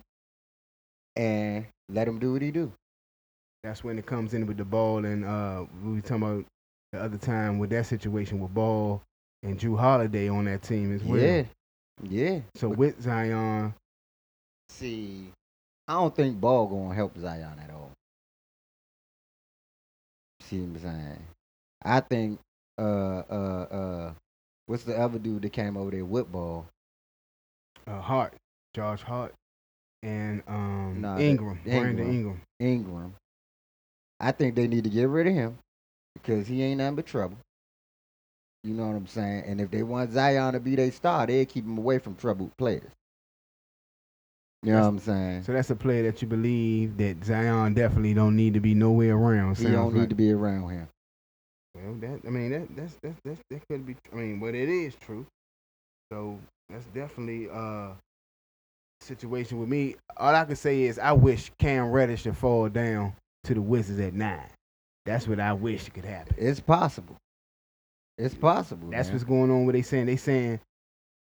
[1.16, 2.72] and let him do what he do.
[3.62, 6.44] That's when it comes in with the ball and uh, we were talking about
[6.92, 9.00] the other time with that situation with Ball
[9.42, 11.20] and Jrue Holiday on that team as well.
[11.20, 11.44] Yeah.
[12.02, 12.40] Yeah.
[12.56, 13.72] So with Zion,
[14.68, 15.28] See,
[15.86, 17.90] I don't think Ball gonna help Zion at all.
[20.40, 21.26] See what I'm saying?
[21.84, 22.38] I think
[22.78, 24.12] uh uh uh
[24.66, 26.66] what's the other dude that came over there with Ball?
[27.86, 28.34] uh, Hart,
[28.74, 29.34] Josh Hart,
[30.02, 32.10] and um, Nah, Ingram, Brandon Ingram.
[32.10, 32.40] Ingram.
[32.60, 33.14] Ingram.
[34.22, 35.58] I think they need to get rid of him
[36.14, 37.36] because he ain't nothing but trouble.
[38.62, 39.44] You know what I'm saying?
[39.46, 42.56] And if they want Zion to be their star, they keep him away from troubled
[42.56, 42.90] players.
[44.62, 45.42] You know what I'm saying?
[45.42, 49.16] So that's a player that you believe that Zion definitely don't need to be nowhere
[49.16, 49.58] around.
[49.58, 49.94] He don't like.
[49.94, 50.88] need to be around him.
[51.74, 53.96] Well, that I mean that that's that's, that's that could be.
[54.12, 55.26] I mean, but it is true.
[56.12, 57.88] So that's definitely uh
[59.00, 59.96] situation with me.
[60.16, 64.00] All I can say is I wish Cam Reddish to fall down to the Wizards
[64.00, 64.48] at nine.
[65.04, 66.34] That's what I wish could happen.
[66.38, 67.16] It's possible.
[68.18, 68.90] It's possible.
[68.90, 69.14] That's man.
[69.14, 69.66] what's going on.
[69.66, 70.06] What they saying?
[70.06, 70.60] They saying.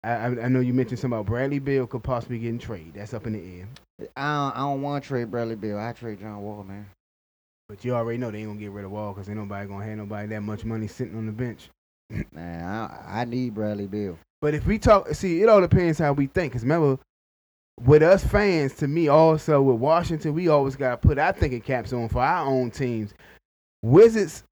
[0.03, 2.93] I, I know you mentioned something about Bradley Beal could possibly get in trade.
[2.95, 3.67] That's up in the air.
[4.15, 5.77] I don't, I don't want to trade Bradley Beal.
[5.77, 6.87] I trade John Wall, man.
[7.69, 9.85] But you already know they ain't gonna get rid of Wall because ain't nobody gonna
[9.85, 11.69] have nobody that much money sitting on the bench.
[12.31, 14.17] Man, I, I need Bradley Beal.
[14.41, 16.53] But if we talk, see, it all depends how we think.
[16.53, 16.97] Cause remember,
[17.79, 21.61] with us fans, to me, also with Washington, we always got to put our thinking
[21.61, 23.13] caps on for our own teams.
[23.81, 24.43] Wizards,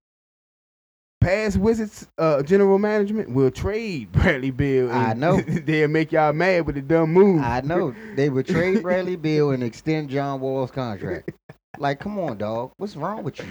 [1.21, 4.91] past Wizards, uh, general management will trade Bradley Beal.
[4.91, 5.41] I know.
[5.41, 7.41] they'll make y'all mad with the dumb move.
[7.41, 11.31] I know they would trade Bradley Beal and extend John Wall's contract.
[11.77, 12.71] Like, come on, dog.
[12.77, 13.45] What's wrong with you?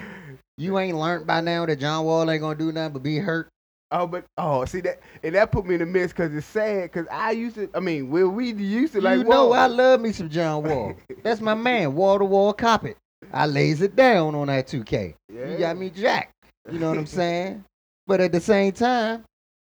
[0.56, 3.48] You ain't learned by now that John Wall ain't gonna do nothing but be hurt.
[3.90, 6.84] Oh, but oh, see that, and that put me in the mix because it's sad.
[6.92, 9.18] Because I used to, I mean, well, we used to like.
[9.18, 9.52] you know.
[9.52, 10.94] I love me some John Wall.
[11.22, 12.98] That's my man, wall to wall cop it.
[13.32, 15.14] I lays it down on that 2K.
[15.32, 15.50] Yeah.
[15.50, 16.32] You got me jacked.
[16.70, 17.64] You know what I'm saying?
[18.06, 19.24] But at the same time,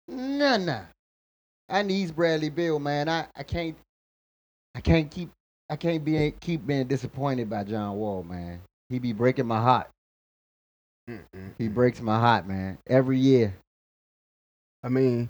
[0.06, 0.83] nah, nah.
[1.68, 3.09] I needs Bradley Beal, man.
[3.09, 3.76] I, I can't,
[4.74, 5.30] I can't keep,
[5.70, 8.61] I can't be keep being disappointed by John Wall, man.
[8.90, 9.88] He be breaking my heart.
[11.09, 11.52] Mm-mm.
[11.59, 11.74] He mm.
[11.74, 12.78] breaks my heart, man.
[12.87, 13.54] Every year.
[14.82, 15.28] I mean,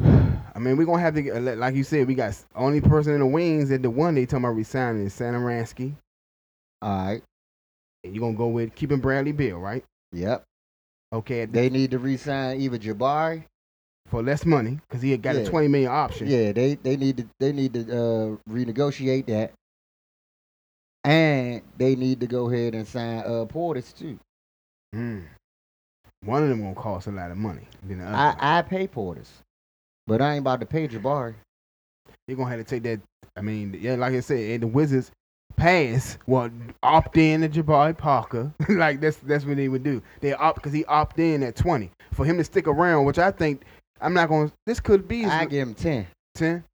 [0.00, 3.20] I mean, we're gonna have to get, like- you said, we got only person in
[3.20, 5.94] the wings at the one they talking about resigning is Satoransky.
[6.82, 7.22] All right.
[8.02, 9.84] You're gonna go with keeping Bradley Beal, right?
[10.12, 10.44] Yep.
[11.12, 13.44] Okay, the, They need to re-sign either Jabari
[14.08, 16.28] for less money because he had got a twenty million option.
[16.28, 19.52] Yeah, they they need to they need to uh, renegotiate that,
[21.04, 24.18] and they need to go ahead and sign uh, Portis too.
[24.94, 25.24] Mm.
[26.24, 27.66] One of them gonna cost a lot of money.
[27.82, 28.36] Then the other I one.
[28.40, 29.28] I pay Portis,
[30.06, 31.34] but I ain't about to pay Jabari.
[32.26, 33.00] You're gonna have to take that.
[33.36, 35.10] I mean, yeah, like I said, and the Wizards
[35.56, 36.50] pass well
[36.82, 38.52] opt in to Jabari Parker.
[38.68, 40.02] like that's that's what they would do.
[40.20, 43.30] They opt because he opt in at twenty for him to stick around, which I
[43.30, 43.62] think
[44.00, 44.50] I'm not gonna.
[44.66, 46.06] This could be I give him ten.
[46.34, 46.64] ten.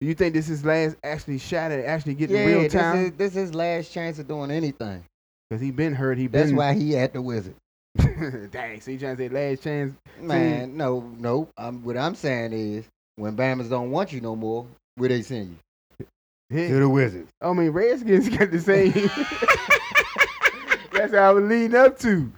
[0.00, 2.96] You think this is last actually shot at actually getting Yeah, real this time?
[2.98, 5.04] is this is last chance of doing anything.
[5.48, 6.18] Because he been hurt.
[6.18, 6.40] He been.
[6.40, 7.54] That's why he at the Wizard.
[8.50, 8.80] Dang.
[8.80, 9.94] So you trying to say last chance?
[10.20, 11.48] Man, no, no.
[11.56, 12.84] I'm, what I'm saying is,
[13.16, 15.56] when Bama's don't want you no more, where they send
[16.00, 16.06] you?
[16.50, 16.68] Yeah.
[16.68, 17.30] To the Wizards.
[17.40, 18.92] I mean, Redskins got the same.
[20.92, 22.32] That's how I was leading up to.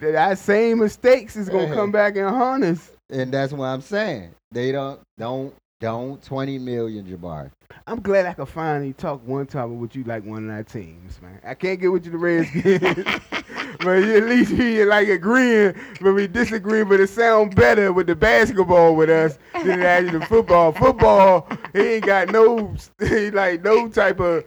[0.00, 2.90] That same mistakes is gonna come back and haunt us.
[3.10, 4.30] And that's what I'm saying.
[4.50, 6.22] They don't, don't, don't.
[6.22, 7.50] Twenty million, Jabari.
[7.86, 11.20] I'm glad I could finally talk one topic with you like one of our teams,
[11.22, 11.40] man.
[11.44, 13.04] I can't get with you the Redskins,
[13.80, 16.84] but you at least we like agreeing, but we disagree.
[16.84, 20.72] But it sound better with the basketball with us than it actually the football.
[20.72, 24.44] Football, he ain't got no, he like no type of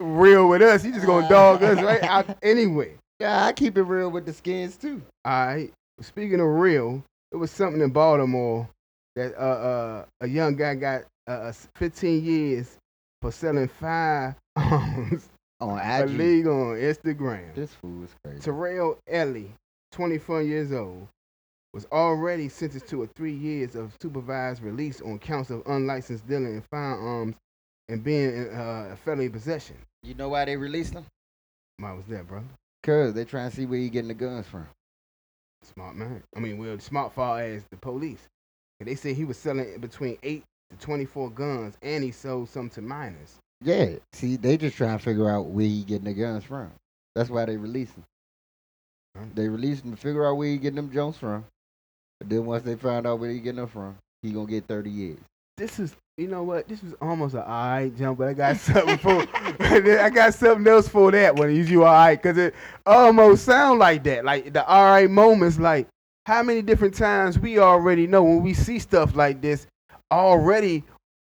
[0.00, 0.82] real with us.
[0.82, 2.96] He just gonna dog us right out anyway.
[3.20, 5.00] Yeah, I keep it real with the skins too.
[5.24, 5.72] All right.
[6.00, 8.68] Speaking of real, it was something in Baltimore
[9.16, 12.76] that uh, uh, a young guy got uh, uh, 15 years
[13.22, 15.28] for selling firearms
[15.60, 16.10] On IG.
[16.10, 17.54] illegal on Instagram.
[17.54, 18.40] This fool is crazy.
[18.40, 19.52] Terrell Ellie,
[19.92, 21.06] 24 years old,
[21.72, 26.54] was already sentenced to a three years of supervised release on counts of unlicensed dealing
[26.54, 27.36] in firearms
[27.88, 29.76] and being in uh, felony possession.
[30.02, 31.06] You know why they released him?
[31.78, 32.42] Why was that, bro?
[32.82, 34.66] Cause they trying to see where he getting the guns from.
[35.62, 36.22] Smart man.
[36.36, 38.28] I mean, well, smart far as the police.
[38.84, 42.82] They said he was selling between 8 to 24 guns and he sold some to
[42.82, 43.36] minors.
[43.62, 43.96] Yeah.
[44.12, 46.70] See, they just trying to figure out where he getting the guns from.
[47.14, 48.04] That's why they released him.
[49.34, 51.44] They released him to figure out where he getting them Jones from.
[52.18, 54.90] But then once they find out where he getting them from, he gonna get thirty
[54.90, 55.18] years.
[55.56, 56.66] This is, you know what?
[56.66, 59.24] This was almost an alright jump, but I got something for,
[59.60, 61.54] I got something else for that one.
[61.54, 65.58] Use you alright, cause it almost sound like that, like the alright moments.
[65.58, 65.86] Like
[66.26, 69.66] how many different times we already know when we see stuff like this
[70.10, 70.82] already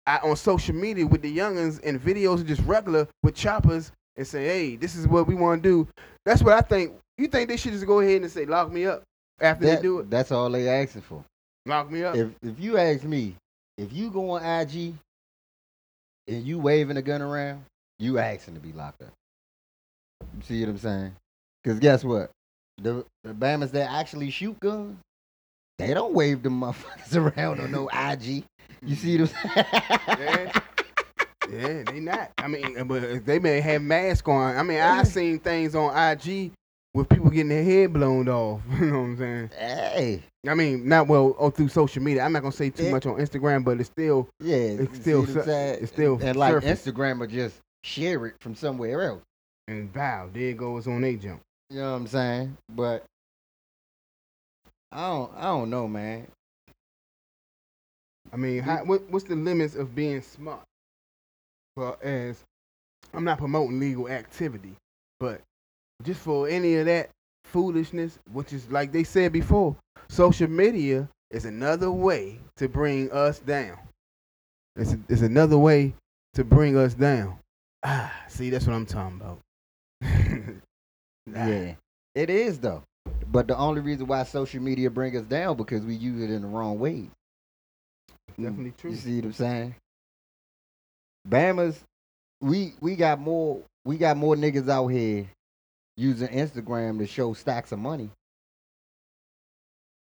[0.08, 4.46] out on social media with the youngins and videos just regular with choppers and say,
[4.46, 5.88] hey, this is what we want to do.
[6.26, 6.94] That's what I think.
[7.18, 9.04] You think they should just go ahead and say, lock me up
[9.40, 10.10] after That- they do it?
[10.10, 11.24] That's all they asking for.
[11.66, 12.16] Lock me up.
[12.16, 13.36] If if you ask me,
[13.78, 14.96] if you go on IG
[16.28, 17.64] and you waving a gun around,
[18.00, 19.12] you asking to be locked up.
[20.22, 21.16] You see what I'm saying?
[21.64, 22.32] Because guess what?
[22.80, 24.98] The the Bamas that actually shoot guns,
[25.80, 28.44] they don't wave them motherfuckers around on no IG.
[28.84, 29.30] You see them?
[29.56, 30.60] Yeah.
[31.50, 32.32] Yeah, they not.
[32.40, 34.58] I mean, uh, but they may have masks on.
[34.58, 36.52] I mean, I seen things on IG
[36.94, 38.60] with people getting their head blown off.
[38.80, 39.52] You know what I'm saying?
[39.58, 42.24] Hey, I mean, not well oh, through social media.
[42.24, 45.32] I'm not gonna say too much on Instagram, but it's still yeah, It's still see
[45.36, 45.78] what I'm sur- saying?
[45.84, 46.86] it's still and like surface.
[46.86, 49.22] Instagram will just share it from somewhere else.
[49.70, 50.30] and bow.
[50.34, 51.40] There goes on a jump.
[51.70, 52.58] You know what I'm saying?
[52.70, 53.04] But
[54.92, 56.28] I don't I don't know, man.
[58.32, 60.64] I mean, how, what, what's the limits of being smart?
[61.76, 62.44] Well, as
[63.14, 64.76] I'm not promoting legal activity,
[65.20, 65.42] but
[66.04, 67.10] just for any of that
[67.46, 69.76] foolishness, which is like they said before,
[70.10, 73.78] social media is another way to bring us down.
[74.76, 75.94] It's, it's another way
[76.34, 77.40] to bring us down.
[77.84, 79.40] Ah, see, that's what I'm talking about.
[81.34, 81.74] Yeah,
[82.16, 82.84] it is though.
[83.32, 86.42] But the only reason why social media bring us down because we use it in
[86.42, 87.08] the wrong ways.
[88.30, 88.92] definitely true.
[88.92, 89.76] You see what I'm saying?
[91.28, 91.84] Bama's,
[92.42, 95.26] we we got more we got more niggas out here
[95.98, 98.10] using Instagram to show stacks of money.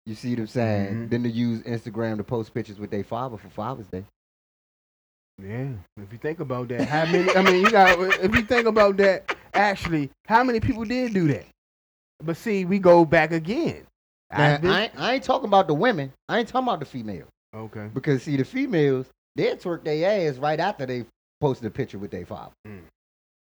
[0.07, 0.95] You see what I'm saying?
[0.95, 1.11] Mhm.
[1.11, 4.05] Than to use Instagram to post pictures with their father for Father's Day.
[5.43, 7.29] Yeah, if you think about that, how many?
[7.35, 7.99] I mean, you got.
[8.23, 11.47] If you think about that, actually, how many people did do that?
[12.23, 13.87] But see, we go back again.
[14.33, 16.13] Now, been- I, ain't, I ain't talking about the women.
[16.29, 17.29] I ain't talking about the females.
[17.55, 17.89] okay.
[17.93, 21.05] Because see, the females, they twerk their ass right after they
[21.41, 22.53] posted a picture with their father.
[22.67, 22.81] Mm.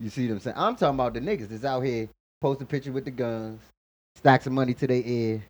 [0.00, 0.56] You see what I'm saying?
[0.56, 2.08] I'm talking about the niggas that's out here
[2.40, 3.60] posting a picture with the guns,
[4.16, 5.42] stacks of money to their ear.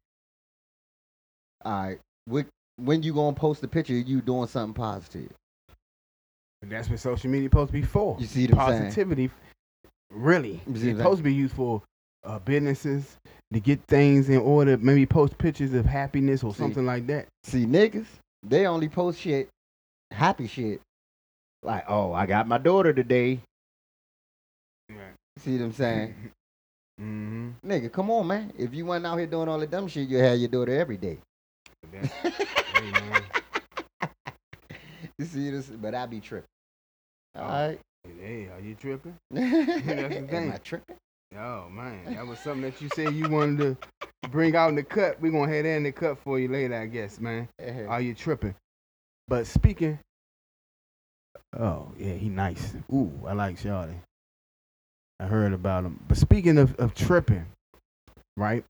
[1.65, 2.47] All right, when,
[2.77, 5.31] when you gonna post a picture you doing something positive?
[6.63, 8.17] That's what social media supposed to be for.
[8.21, 8.83] You see what I'm saying?
[8.85, 9.31] Positivity,
[10.13, 10.61] really.
[10.67, 11.83] You It's see what I'm supposed to be used for
[12.25, 13.17] uh, businesses
[13.53, 14.77] to get things in order.
[14.79, 16.59] Maybe post pictures of happiness or See.
[16.59, 17.27] something like that.
[17.45, 18.07] See, niggas,
[18.43, 19.49] they only post shit,
[20.11, 20.81] happy shit.
[21.63, 23.41] Like, oh, I got my daughter today.
[24.91, 25.15] Right.
[25.39, 26.15] See what I'm saying?
[27.01, 27.67] Mm-hmm.
[27.67, 28.53] Nigga, come on, man.
[28.57, 30.99] If you wasn't out here doing all the dumb shit, you'd have your daughter every
[30.99, 31.19] day.
[35.19, 35.67] You see this?
[35.69, 36.49] But I be tripping.
[37.37, 37.79] All right.
[38.63, 39.17] You tripping?
[39.35, 40.53] Am the thing.
[40.53, 40.97] I tripping?
[41.39, 44.83] Oh man, that was something that you said you wanted to bring out in the
[44.83, 45.21] cut.
[45.21, 47.49] We're gonna head in the cut for you later, I guess, man.
[47.89, 48.55] Are you tripping?
[49.29, 49.99] But speaking
[51.59, 52.75] Oh, yeah, he nice.
[52.93, 53.95] Ooh, I like Shawty.
[55.21, 56.01] I heard about him.
[56.09, 57.47] But speaking of, of tripping,
[58.37, 58.65] right?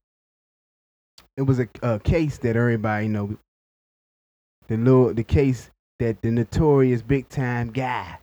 [1.37, 3.37] It was a, a case that everybody know.
[4.67, 5.69] The little the case
[5.99, 8.17] that the notorious big time guy,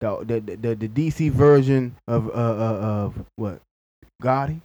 [0.00, 3.60] the the the, the DC version of uh, uh of what
[4.22, 4.60] Gotti.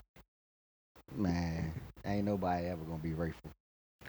[1.16, 1.72] Man,
[2.04, 3.50] ain't nobody ever gonna be grateful.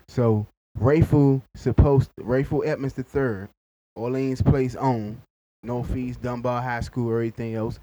[0.08, 0.46] So
[0.80, 3.50] Rayful supposed Rayful Edmonds the third,
[3.96, 5.22] Orleans Place own,
[5.64, 7.80] no fees, Dunbar High School or anything else.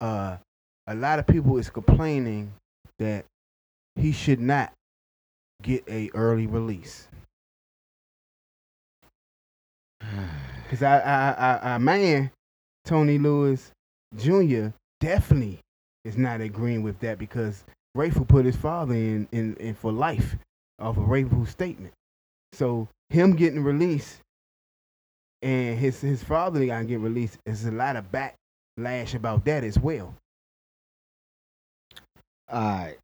[0.00, 0.36] Uh,
[0.86, 2.52] a lot of people is complaining
[2.98, 3.24] that
[3.96, 4.72] he should not
[5.62, 7.08] get a early release.
[10.70, 12.30] Cause I, I, I, I, man,
[12.84, 13.70] Tony Lewis
[14.16, 14.68] Jr.
[15.00, 15.60] definitely
[16.04, 17.64] is not agreeing with that because
[17.96, 20.36] Rayful put his father in, in, in for life
[20.78, 21.94] off a Rayful statement.
[22.52, 24.20] So him getting released
[25.42, 29.78] and his his father gotta get released, there's a lot of backlash about that as
[29.78, 30.14] well.
[32.48, 32.96] All right.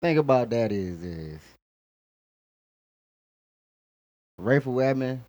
[0.00, 1.40] Think about that is is
[4.40, 5.22] Rayful Edmond,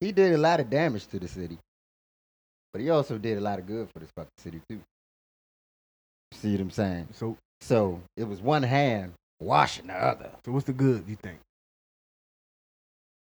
[0.00, 1.58] he did a lot of damage to the city.
[2.72, 4.80] But he also did a lot of good for this fucking city too.
[6.32, 7.08] See what I'm saying?
[7.12, 10.30] So So it was one hand washing the other.
[10.44, 11.38] so what's the good you think?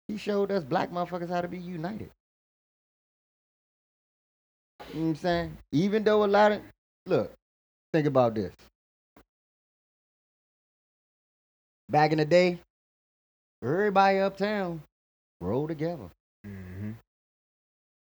[0.08, 2.10] He showed us black motherfuckers how to be united.
[4.94, 5.58] You know what I'm saying?
[5.72, 6.62] Even though a lot of
[7.06, 7.32] look,
[7.94, 8.52] think about this.
[11.90, 12.60] Back in the day,
[13.64, 14.82] everybody uptown
[15.40, 16.10] rolled together.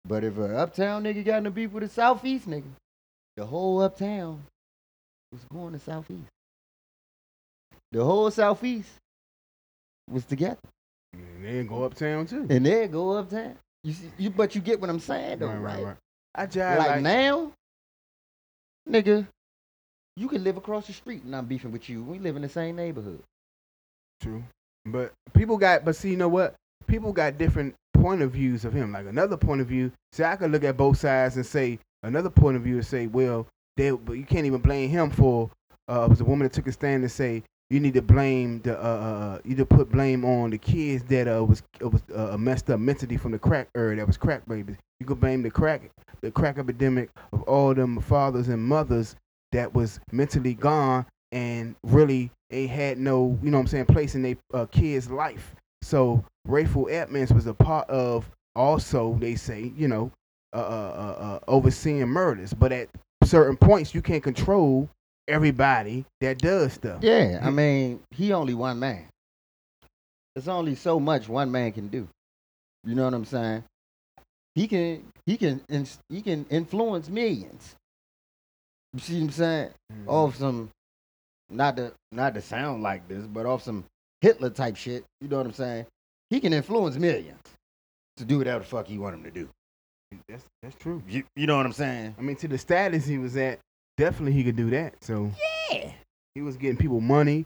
[0.05, 2.71] But if a uptown nigga got in a beef with a southeast nigga,
[3.37, 4.43] the whole uptown
[5.31, 6.27] was going to southeast.
[7.91, 8.89] The whole southeast
[10.09, 10.57] was together.
[11.13, 12.47] And they go uptown too.
[12.49, 13.55] And they go uptown.
[13.83, 15.95] You see, you but you get what I'm saying though, right?
[16.33, 17.51] I jive Like, like, now,
[18.87, 19.27] nigga,
[20.15, 22.03] you can live across the street and I'm beefing with you.
[22.03, 23.21] We live in the same neighborhood.
[24.21, 24.43] True.
[24.85, 26.55] But people got, but see, you know what?
[26.87, 28.91] People got different point of views of him.
[28.91, 32.29] Like another point of view, see, I could look at both sides and say another
[32.29, 33.47] point of view and say, well,
[33.77, 35.49] they, but you can't even blame him for.
[35.89, 38.61] Uh, it was a woman that took a stand and say you need to blame
[38.61, 41.89] the, uh, uh, you need to put blame on the kids that uh was uh,
[41.89, 44.75] was uh, messed up mentally from the crack era that was crack babies.
[44.99, 45.89] You could blame the crack,
[46.21, 49.15] the crack epidemic of all them fathers and mothers
[49.51, 54.15] that was mentally gone and really they had no, you know what I'm saying, place
[54.15, 55.55] in their uh, kid's life.
[55.81, 60.11] So Rayful Edmonds was a part of also, they say, you know,
[60.53, 62.53] uh, uh, uh, uh, overseeing murders.
[62.53, 62.89] But at
[63.23, 64.89] certain points, you can't control
[65.27, 67.03] everybody that does stuff.
[67.03, 69.05] Yeah, I mean, he only one man.
[70.35, 72.07] There's only so much one man can do.
[72.83, 73.63] You know what I'm saying?
[74.55, 75.61] He can he can
[76.09, 77.75] he can influence millions.
[78.93, 79.69] You see what I'm saying?
[79.93, 80.09] Mm-hmm.
[80.09, 80.69] Off some
[81.49, 83.85] not to not to sound like this, but off some
[84.21, 85.05] Hitler type shit.
[85.21, 85.85] You know what I'm saying?
[86.31, 87.37] He can influence millions
[88.17, 89.49] to do whatever the fuck he want him to do.
[90.27, 91.03] That's that's true.
[91.07, 92.15] You you know what I'm saying?
[92.17, 93.59] I mean, to the status he was at,
[93.97, 94.95] definitely he could do that.
[95.03, 95.29] So
[95.71, 95.91] Yeah.
[96.33, 97.45] he was getting people money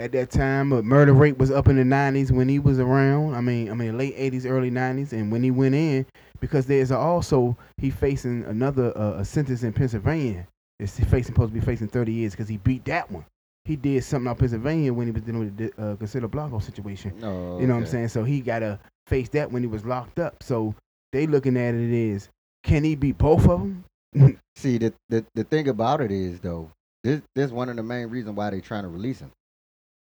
[0.00, 0.68] at that time.
[0.70, 3.34] But murder rate was up in the nineties when he was around.
[3.34, 6.04] I mean, I mean late eighties, early nineties, and when he went in,
[6.38, 10.46] because there's also he facing another uh, a sentence in Pennsylvania.
[10.78, 13.24] It's facing supposed to be facing thirty years because he beat that one.
[13.66, 17.18] He did something out Pennsylvania when he was dealing with the uh, Consider Blanco situation.
[17.18, 17.58] No.
[17.58, 18.08] You know what I'm saying?
[18.08, 20.40] So he got to face that when he was locked up.
[20.40, 20.72] So
[21.12, 22.28] they looking at it is,
[22.62, 23.84] can he beat both of them?
[24.56, 26.70] See, the, the the thing about it is though,
[27.02, 29.32] this this one of the main reasons why they trying to release him,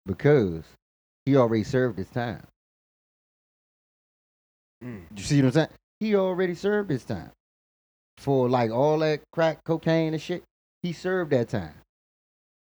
[0.07, 0.64] because
[1.24, 2.42] he already served his time.
[4.84, 5.03] Mm.
[5.16, 5.68] You see what I'm saying?
[6.01, 7.30] He already served his time
[8.18, 10.42] for like all that crack cocaine and shit.
[10.82, 11.74] He served that time.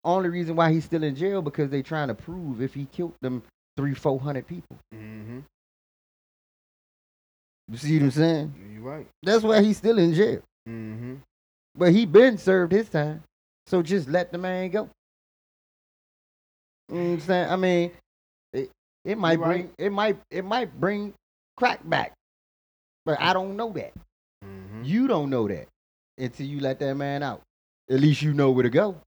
[0.04, 3.14] Only reason why he's still in jail because they trying to prove if he killed
[3.22, 3.44] them
[3.78, 4.78] three, four hundred people.
[4.94, 5.40] Mm-hmm.
[7.70, 8.72] You see what I'm saying?
[8.74, 9.08] You're right.
[9.24, 10.42] That's why he's still in jail.
[10.68, 11.16] Mm-hmm.
[11.76, 13.24] But he been served his time.
[13.68, 14.90] So just let the man go.
[16.90, 17.50] You know what I'm saying?
[17.50, 17.92] I mean,
[18.54, 18.70] it,
[19.06, 19.72] It might You bring right.
[19.78, 21.14] it might it might bring
[21.58, 22.14] crack back.
[23.06, 23.94] But I don't know that.
[24.44, 24.86] Mhm.
[24.86, 25.68] You don't know that
[26.18, 27.42] until you let that man out.
[27.90, 28.98] At least you know where to go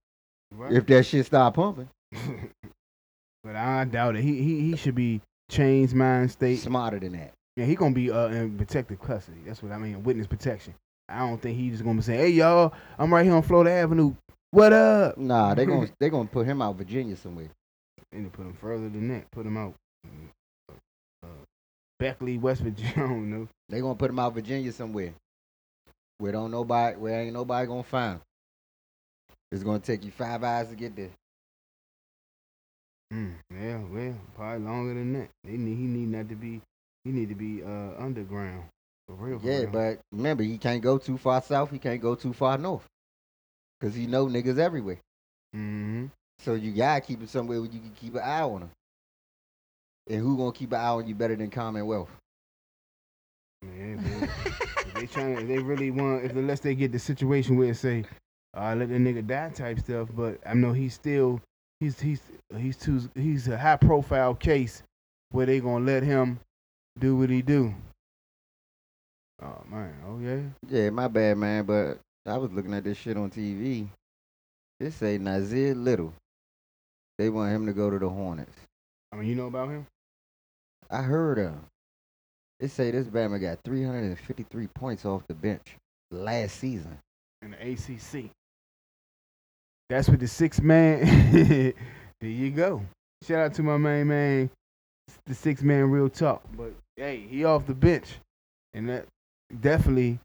[0.56, 0.72] Right.
[0.72, 1.88] if that shit stop pumping.
[3.44, 4.22] but I doubt it.
[4.22, 6.60] He he he should be changed mind state.
[6.60, 7.32] Smarter than that.
[7.56, 9.38] Yeah, he gonna be uh, in protective custody.
[9.46, 10.74] That's what I mean, witness protection.
[11.08, 13.70] I don't think he's just gonna be saying, "Hey y'all, I'm right here on Florida
[13.70, 14.14] Avenue.
[14.50, 17.50] What up?" Nah, they gonna they gonna put him out Virginia somewhere.
[18.12, 19.28] To put him further than that.
[19.32, 19.74] Put him out.
[21.24, 21.26] Uh,
[21.98, 22.92] Beckley, West Virginia.
[22.96, 23.48] I don't know.
[23.68, 25.14] They gonna put him out Virginia somewhere.
[26.18, 28.20] Where don't nobody where ain't nobody gonna find him.
[29.54, 31.10] It's gonna take you five hours to get there.
[33.12, 35.28] Mm, yeah, well, probably longer than that.
[35.44, 36.60] They need, he need not to be.
[37.04, 38.64] He need to be uh, underground.
[39.06, 39.38] For real.
[39.38, 39.70] For Yeah, real.
[39.70, 42.84] but remember he can't go too far south, he can't go too far north.
[43.80, 44.98] Cause he know niggas everywhere.
[45.52, 46.06] hmm
[46.40, 48.70] So you gotta keep it somewhere where you can keep an eye on him.
[50.10, 52.10] And who gonna keep an eye on you better than Commonwealth?
[53.62, 54.28] Yeah, but
[54.88, 57.76] if they trying, if they really want, if unless they get the situation where it
[57.76, 58.04] say,
[58.56, 60.08] uh, let the nigga die type stuff.
[60.14, 61.40] But I know he's still,
[61.80, 62.20] he's he's
[62.56, 64.82] he's too, he's a high profile case
[65.30, 66.38] where they gonna let him
[66.98, 67.74] do what he do.
[69.42, 70.40] Oh man, oh yeah.
[70.68, 73.88] Yeah, my bad man, but I was looking at this shit on TV.
[74.80, 76.12] It say Nassir Little.
[77.18, 78.56] They want him to go to the Hornets.
[79.12, 79.86] I mean, you know about him?
[80.90, 81.60] I heard him.
[82.60, 85.76] It say this Bama got 353 points off the bench
[86.10, 86.98] last season.
[87.42, 88.30] in the ACC.
[89.88, 91.04] That's what the six man.
[92.20, 92.82] there you go.
[93.22, 94.50] Shout out to my main man,
[95.26, 96.42] the six man real talk.
[96.56, 98.06] But hey, he off the bench,
[98.72, 99.06] and that
[99.60, 100.18] definitely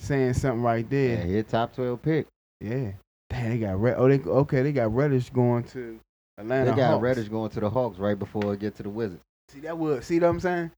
[0.00, 1.18] saying something right there.
[1.18, 2.26] Yeah, he a top 12 pick.
[2.60, 2.92] Yeah.
[3.30, 3.96] Damn, they got Red.
[3.98, 4.62] Oh, they okay.
[4.62, 5.98] They got Reddish going to
[6.38, 6.70] Atlanta.
[6.70, 7.02] They got Hawks.
[7.02, 9.22] Reddish going to the Hawks right before it get to the Wizards.
[9.48, 10.04] See that would.
[10.04, 10.70] See what I'm saying?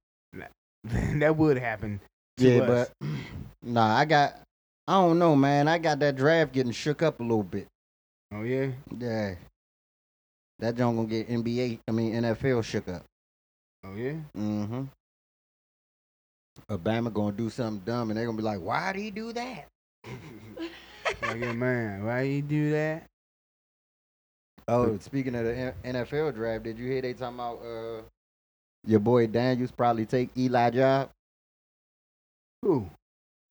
[1.18, 2.00] that would happen.
[2.38, 2.90] Yeah, us.
[3.00, 3.08] but
[3.62, 4.40] nah, I got.
[4.88, 5.66] I don't know, man.
[5.66, 7.66] I got that draft getting shook up a little bit.
[8.32, 8.68] Oh yeah.
[8.98, 9.34] Yeah,
[10.58, 11.80] that joint gonna get NBA.
[11.88, 13.04] I mean NFL shook up.
[13.84, 14.14] Oh yeah.
[14.36, 14.84] Mm-hmm.
[16.70, 19.66] Obama gonna do something dumb, and they're gonna be like, "Why did he do that?"
[21.22, 23.04] like man, why you do that?
[24.68, 28.02] Oh, speaking of the NFL draft, did you hear they talking about uh
[28.84, 31.10] your boy Daniels probably take Eli job?
[32.62, 32.86] Who?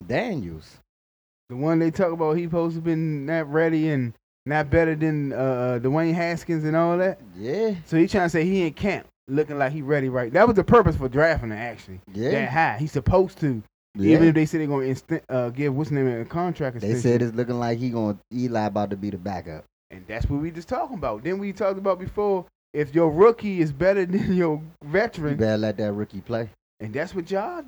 [0.06, 0.78] Daniels.
[1.50, 4.14] The one they talk about, he supposed to been not ready and
[4.46, 7.20] not better than uh, uh, Dwayne Haskins and all that.
[7.38, 10.32] Yeah, So he trying to say he in camp, looking like he ready right.
[10.34, 12.00] That was the purpose for drafting him actually.
[12.14, 12.32] Yeah.
[12.32, 13.64] That high, he's supposed to.
[13.96, 14.14] yeah.
[14.16, 16.96] Even if they say they're gonna inst- uh, give what's the name a contract they
[16.96, 19.64] said it's looking like he gonna Eli about to be the backup.
[19.92, 21.24] and that's what we just talking about.
[21.24, 22.46] Then we talked about before.
[22.74, 26.50] If your rookie is better than your You veteran, better let that rookie play.
[26.82, 27.64] and that's what y'all,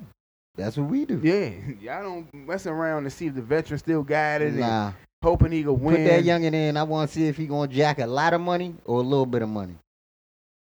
[0.54, 1.18] That's what we do.
[1.24, 1.50] yeah,
[1.80, 4.92] y'all don't mess around to see if the veteran still got it and Nah,
[5.22, 5.96] hoping he gonna win.
[5.96, 6.76] put that youngin in.
[6.76, 9.26] I want to see if he gonna jack a lot of money or a little
[9.26, 9.74] bit of money.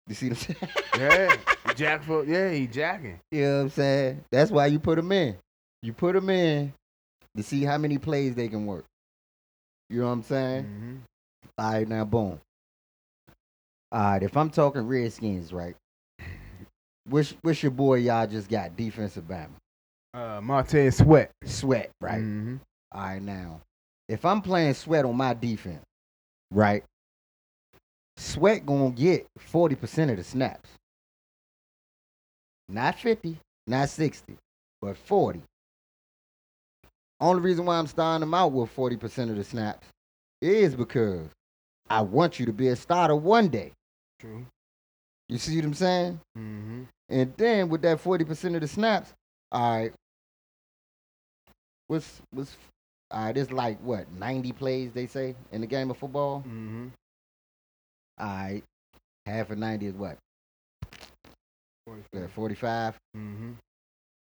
[0.08, 0.74] You see what I'm saying?
[0.98, 3.20] yeah, Jack for yeah, he jacking.
[3.32, 4.24] You know what I'm saying?
[4.32, 5.36] That's why you put them in.
[5.82, 6.74] You put them in
[7.36, 8.86] to see how many plays they can work.
[9.90, 10.64] You know what I'm saying?
[10.64, 10.96] hmm
[11.58, 12.40] All right, now boom.
[13.92, 15.76] All right, if I'm talking Redskins, right?
[17.08, 19.50] Which which your boy y'all just got defensive Bama?
[20.14, 21.30] Uh, Montez Sweat.
[21.44, 22.22] Sweat, right?
[22.24, 22.60] Mhm.
[22.92, 23.62] All right, now
[24.08, 25.84] if I'm playing Sweat on my defense,
[26.52, 26.84] right?
[28.18, 30.70] Sweat gonna get forty percent of the snaps,
[32.70, 33.38] not fifty,
[33.68, 34.38] not sixty,
[34.82, 35.42] but forty.
[37.20, 39.88] Only reason why I'm starting him out with forty percent of the snaps
[40.42, 41.28] is because
[41.90, 43.72] I want you to be a starter one day.
[44.20, 44.46] True.
[45.28, 46.20] You see what I'm saying?
[46.38, 46.84] Mm-hmm.
[47.10, 49.14] And then with that forty percent of the snaps,
[49.52, 49.94] all right.
[51.88, 52.56] What's what's
[53.16, 53.36] all right?
[53.36, 56.42] It's like what ninety plays they say in the game of football.
[56.42, 56.88] Mm-hmm.
[58.20, 58.62] All right,
[59.26, 60.18] half of ninety is what?
[62.14, 62.96] Yeah, forty-five.
[63.16, 63.52] Mm-hmm.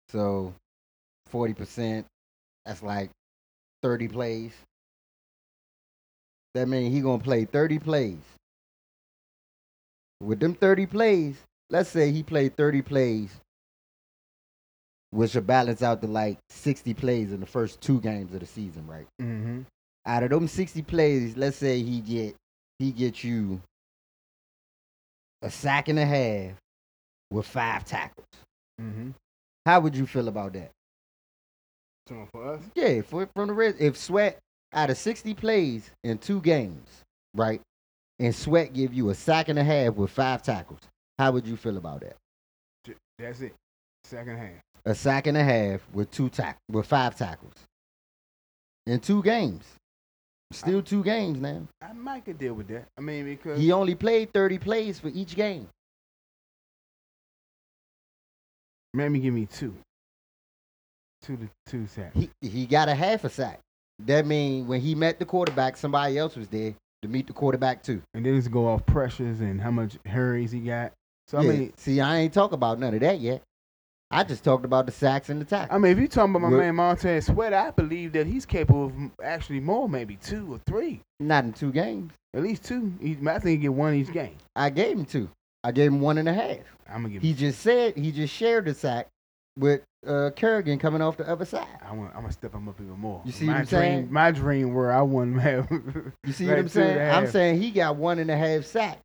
[0.09, 0.53] So
[1.27, 2.05] forty percent,
[2.65, 3.09] that's like
[3.84, 4.53] thirty plays.
[6.55, 8.17] That means he gonna play thirty plays.
[10.21, 11.38] With them thirty plays,
[11.69, 13.30] let's say he played thirty plays,
[15.12, 18.45] which should balance out to like sixty plays in the first two games of the
[18.45, 19.07] season, right?
[19.22, 19.62] Mm-hmm.
[20.05, 22.36] Out of them sixty plays, let's say he get
[22.80, 23.62] he get you
[25.41, 26.51] a sack and a half
[27.32, 28.26] with five tackles.
[28.82, 29.12] Mm-hmm.
[29.66, 30.72] How would you feel about that?
[32.07, 33.76] For us, Yeah, for, from the red.
[33.80, 34.39] if Sweat
[34.74, 37.03] out of 60 plays in two games,
[37.36, 37.62] right,
[38.18, 40.80] and Sweat give you a sack and a half with five tackles,
[41.20, 42.16] How would you feel about that?
[43.20, 43.53] That's it.
[44.04, 44.62] Second half.
[44.86, 47.54] A sack and a half with two tack with five tackles
[48.88, 49.64] in two games.
[50.52, 51.62] Still two games now.
[51.82, 52.86] I might could deal with that.
[52.97, 55.68] I mean, because He only played 30 plays for each game.
[58.93, 59.76] maybe give me two.
[61.22, 62.16] Two to two sacks.
[62.16, 63.60] He he got a half a sack.
[64.00, 67.84] That means when he met the quarterback, somebody else was there to meet the quarterback
[67.84, 68.02] too.
[68.14, 70.93] And then it's go off pressures and how much hurries he got.
[71.28, 73.43] So I Yeah, mean, see, I ain't talk about none of that yet.
[74.12, 75.76] I just talked about the sacks and the tackles.
[75.76, 78.45] I mean, if you're talking about my Well- man Montez Sweat, I believe that he's
[78.45, 78.93] capable of
[79.24, 82.14] actually more, maybe two or three, Not in two games.
[82.34, 82.91] at least two.
[82.99, 84.36] He, I think he get one each game.
[84.55, 85.30] I gave him two.
[85.64, 86.57] I gave him one and a half.
[86.88, 87.22] I'm gonna give.
[87.22, 89.07] He just said he just shared the sack
[89.57, 91.68] with uh, Kerrigan coming off the other side.
[91.88, 92.16] I want.
[92.16, 93.22] I'm gonna step him up even more.
[93.26, 94.07] You see my what I'm dream, saying?
[94.14, 95.70] My dream where I want him to have.
[96.26, 97.12] You see like what I'm two and a saying?
[97.12, 98.99] I'm saying he got one and a half sack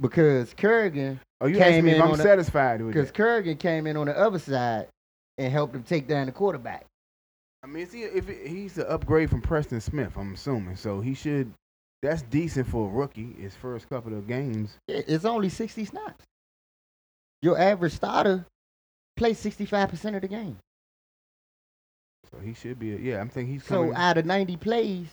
[0.00, 3.10] because Kerrigan Oh, you came me if in I'm the- satisfied with because.
[3.10, 4.88] Kerrigan came in on the other side
[5.38, 6.86] and helped him take down the quarterback.
[7.62, 11.00] I mean, is he, if it, he's the upgrade from Preston Smith, I'm assuming, so
[11.00, 11.52] he should.
[12.02, 13.32] That's decent for a rookie.
[13.40, 14.76] His first couple of games.
[14.86, 16.24] Yeah, It's only 60 snaps.
[17.42, 18.46] Your average starter
[19.16, 20.58] plays 65% of the game.
[22.32, 22.94] So he should be.
[22.94, 25.06] A, yeah, I'm thinking he's coming So out of 90 plays,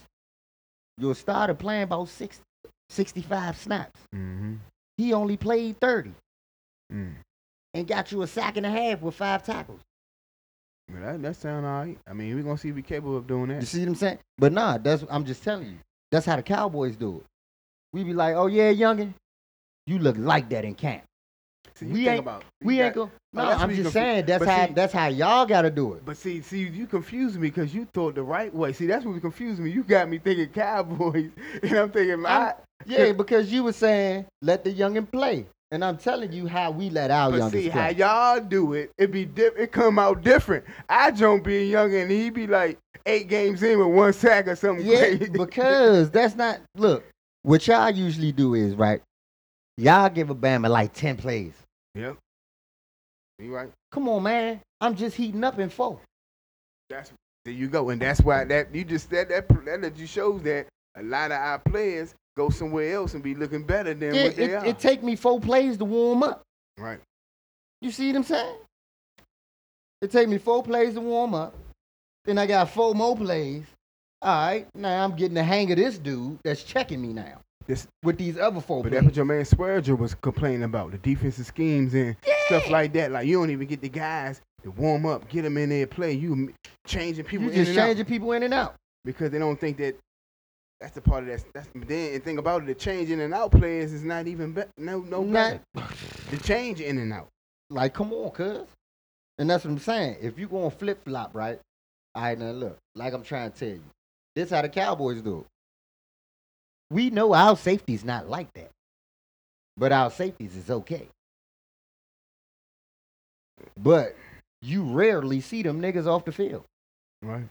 [0.97, 2.41] your starter playing about 60,
[2.89, 3.99] 65 snaps.
[4.15, 4.55] mm-hmm.
[4.97, 6.11] He only played 30
[6.91, 7.15] Mm.
[7.73, 9.79] and got you a sack and a half with five tackles.
[10.91, 11.97] Well, that that sound all right.
[12.05, 13.61] I mean, we're gonna see if we capable of doing that.
[13.61, 14.19] You see what I'm saying?
[14.37, 15.77] But nah, that's I'm just telling you.
[16.11, 17.23] That's how the Cowboys do it.
[17.93, 19.13] We be like, oh yeah, youngin,
[19.87, 21.03] you look like that in camp.
[21.75, 23.11] See, we ain't- about, We you ain't got- go.
[23.33, 26.05] No, I'm just confu- saying that's but how see- that's how y'all gotta do it.
[26.05, 28.73] But see, see, you confused me because you thought the right way.
[28.73, 29.71] See, that's what confused me.
[29.71, 31.31] You got me thinking Cowboys,
[31.63, 32.53] and I'm thinking, I,
[32.85, 36.91] Yeah, because you were saying let the youngin play, and I'm telling you how we
[36.91, 38.91] let our but youngins see how y'all do it.
[38.99, 40.65] It be diff- It come out different.
[40.89, 44.55] I don't be young, and he be like eight games in with one sack or
[44.55, 47.03] something Yeah, because that's not look.
[47.41, 49.01] What y'all usually do is right.
[49.77, 51.53] Y'all give a Bama like ten plays.
[51.95, 52.17] yep.
[53.39, 53.69] You right.
[53.91, 54.61] Come on, man.
[54.79, 55.99] I'm just heating up in four.
[56.89, 57.11] That's
[57.45, 60.41] there you go, and that's why that you just that that that, that just shows
[60.43, 64.23] that a lot of our players go somewhere else and be looking better than Yeah,
[64.25, 64.65] what they it, are.
[64.65, 66.41] it take me four plays to warm up.
[66.77, 66.99] right.
[67.81, 68.55] You see what I'm saying?
[70.01, 71.53] It take me four plays to warm up.
[72.25, 73.65] Then I got four more plays.
[74.21, 77.87] All right, now I'm getting the hang of this dude that's checking me now This,
[78.03, 78.83] with these other folks.
[78.83, 82.15] but that's what your man Swearinger was complaining about the defensive schemes and
[82.47, 83.11] stuff like that.
[83.11, 86.13] Like you don't even get the guys to warm up, get them in there, play.
[86.13, 86.53] You
[86.85, 88.75] changing people you in just and out changing people in and out.
[89.05, 89.95] because they don't think that
[90.81, 91.43] that's the part of that.
[91.53, 94.51] That's then the thing about it, the change in and out players is not even
[94.51, 95.61] be- no no Not-
[96.31, 97.27] The change in and out.
[97.69, 98.67] Like, come on, cuz.
[99.37, 100.17] And that's what I'm saying.
[100.21, 101.59] If you going flip flop, right?
[102.15, 103.83] All right, now look, like I'm trying to tell you,
[104.35, 105.45] this how the Cowboys do it.
[106.91, 108.71] We know our safety's not like that,
[109.77, 111.07] but our safeties is okay.
[113.77, 114.15] But
[114.61, 116.63] you rarely see them niggas off the field.
[117.21, 117.45] Right.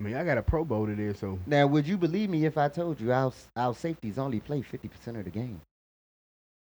[0.00, 2.58] I mean, I got a Pro Bowl today, so Now, would you believe me if
[2.58, 5.60] I told you our our safeties only play 50% of the game?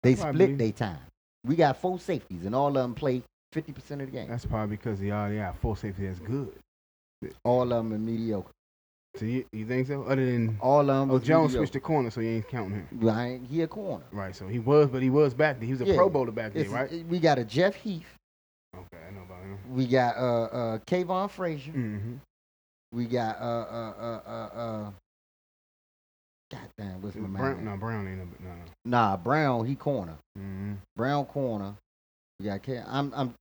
[0.04, 0.46] They Probably.
[0.46, 1.00] split their time.
[1.46, 3.24] We got four safeties, and all of them play
[3.54, 4.30] 50% of the game.
[4.30, 6.54] that's probably because y'all got four safeties that's good.
[7.44, 8.52] All of them are mediocre.
[9.18, 10.04] So you, you think so?
[10.04, 11.12] Other than All of them.
[11.12, 13.10] oh, Jones switched the corner, so you ain't counting him.
[13.10, 14.06] Ain't he a corner.
[14.12, 14.36] Right.
[14.36, 15.66] So he was, but he was back then.
[15.68, 15.96] He was a Yeah.
[15.98, 17.06] Pro Bowler back then, It's- right?
[17.08, 18.06] We got a Jeff Heath.
[18.74, 19.58] Okay, I know about him.
[19.70, 21.74] We got uh uh Kavon Frazier.
[21.74, 22.14] Mm-hmm.
[22.94, 24.92] We got uh uh uh uh uh.
[26.52, 27.42] God damn, what's my man?
[27.42, 27.66] Brown, name?
[27.66, 28.56] no, Brown ain't a, no, no.
[28.86, 29.66] Nah, Brown.
[29.66, 30.16] He corner.
[30.40, 30.74] Mm-hmm.
[30.96, 31.76] Brown corner.
[32.40, 32.82] We got K.
[32.88, 33.34] I'm I'm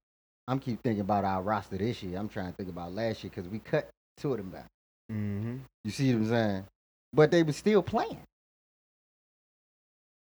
[0.49, 2.19] I'm keep thinking about our roster this year.
[2.19, 4.65] I'm trying to think about last year because we cut two of them back.
[5.11, 5.57] Mm-hmm.
[5.83, 6.65] You see what I'm saying?
[7.13, 8.21] But they were still playing.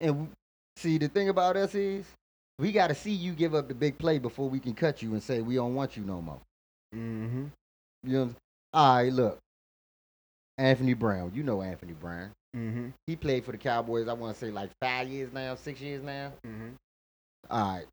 [0.00, 0.28] And
[0.76, 2.04] see, the thing about us is,
[2.58, 5.12] we got to see you give up the big play before we can cut you
[5.12, 6.40] and say we don't want you no more.
[6.94, 7.46] Mm-hmm.
[8.04, 8.18] You know?
[8.20, 8.36] What I'm,
[8.74, 9.38] all right, look.
[10.58, 12.30] Anthony Brown, you know Anthony Brown.
[12.56, 12.88] Mm-hmm.
[13.06, 14.06] He played for the Cowboys.
[14.06, 16.32] I want to say like five years now, six years now.
[16.46, 16.68] Mm-hmm.
[17.50, 17.86] All right.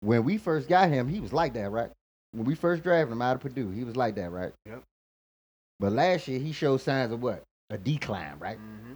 [0.00, 1.90] When we first got him, he was like that, right?
[2.32, 4.52] When we first drafted him out of Purdue, he was like that, right?
[4.66, 4.82] Yep.
[5.78, 7.42] But last year, he showed signs of what?
[7.70, 8.58] A decline, right?
[8.58, 8.94] Mm-hmm.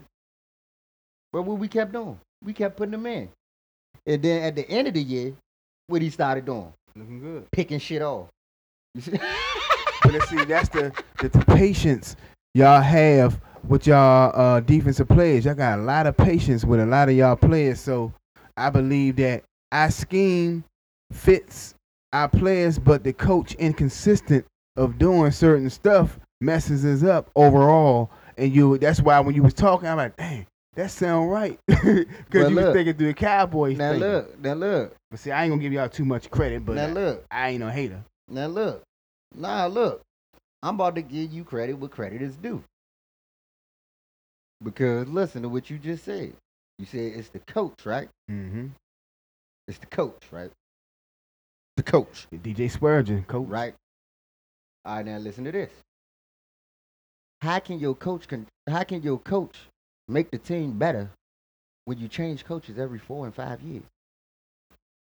[1.32, 3.28] But what we kept doing, we kept putting him in.
[4.06, 5.34] And then at the end of the year,
[5.86, 6.72] what he started doing?
[6.96, 7.50] Looking good.
[7.52, 8.28] Picking shit off.
[8.94, 9.20] You see?
[10.02, 12.16] But let's see, that's the, the the patience
[12.54, 15.44] y'all have with y'all uh, defensive players.
[15.44, 17.80] Y'all got a lot of patience with a lot of y'all players.
[17.80, 18.10] So
[18.56, 20.64] I believe that our scheme
[21.12, 21.74] fits
[22.14, 28.10] our players, but the coach inconsistent of doing certain stuff messes us up overall.
[28.36, 31.58] And you that's why when you was talking, I'm like, dang, that sound right.
[31.66, 32.04] Because
[32.50, 32.74] you was look.
[32.74, 34.00] thinking through the Cowboys Now thing.
[34.00, 36.84] look, now look, But see, I ain't gonna give y'all too much credit, but now
[36.86, 38.02] I, look, I ain't no hater.
[38.28, 38.82] now look,
[39.34, 40.00] nah look.
[40.62, 42.62] I'm about to give you credit where credit is due.
[44.62, 46.34] Because listen to what you just said.
[46.78, 48.08] You said it's the coach, right?
[48.30, 48.66] Mm-hmm.
[49.68, 50.50] It's the coach, right?
[51.76, 53.48] The coach, DJ Spurgeon, coach.
[53.48, 53.74] right?
[54.84, 55.70] All right, now listen to this.
[57.42, 59.56] How can your coach con- how can your coach
[60.08, 61.10] make the team better
[61.86, 63.84] when you change coaches every four and five years?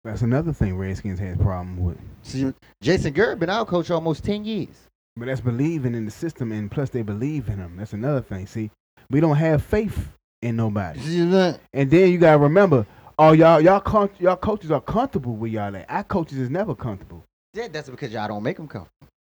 [0.03, 1.97] That's another thing Redskins has problem with.
[2.23, 4.87] See, Jason Garrett been our coach almost ten years.
[5.15, 7.77] But that's believing in the system, and plus they believe in him.
[7.77, 8.45] That's another thing.
[8.45, 8.71] See,
[9.09, 10.09] we don't have faith
[10.41, 10.99] in nobody.
[10.99, 11.59] See that?
[11.73, 12.85] And then you gotta remember,
[13.17, 15.75] oh y'all, y'all, com- y'all coaches are comfortable with y'all.
[15.75, 15.89] At.
[15.89, 17.23] Our coaches is never comfortable.
[17.53, 18.87] Yeah, that's because y'all don't make them come.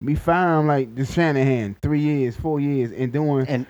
[0.04, 3.66] We found like the Shanahan, three years, four years, and doing And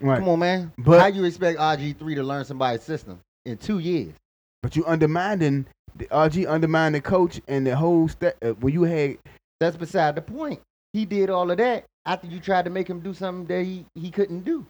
[0.00, 0.18] right.
[0.20, 0.72] come on, man.
[0.78, 4.14] But- how you expect RG three to learn somebody's system in two years?
[4.62, 8.36] But you undermining the RG, undermining the coach and the whole step.
[8.42, 9.18] Uh, when you had
[9.60, 10.60] That's beside the point.
[10.92, 13.84] He did all of that after you tried to make him do something that he,
[13.96, 14.64] he couldn't do.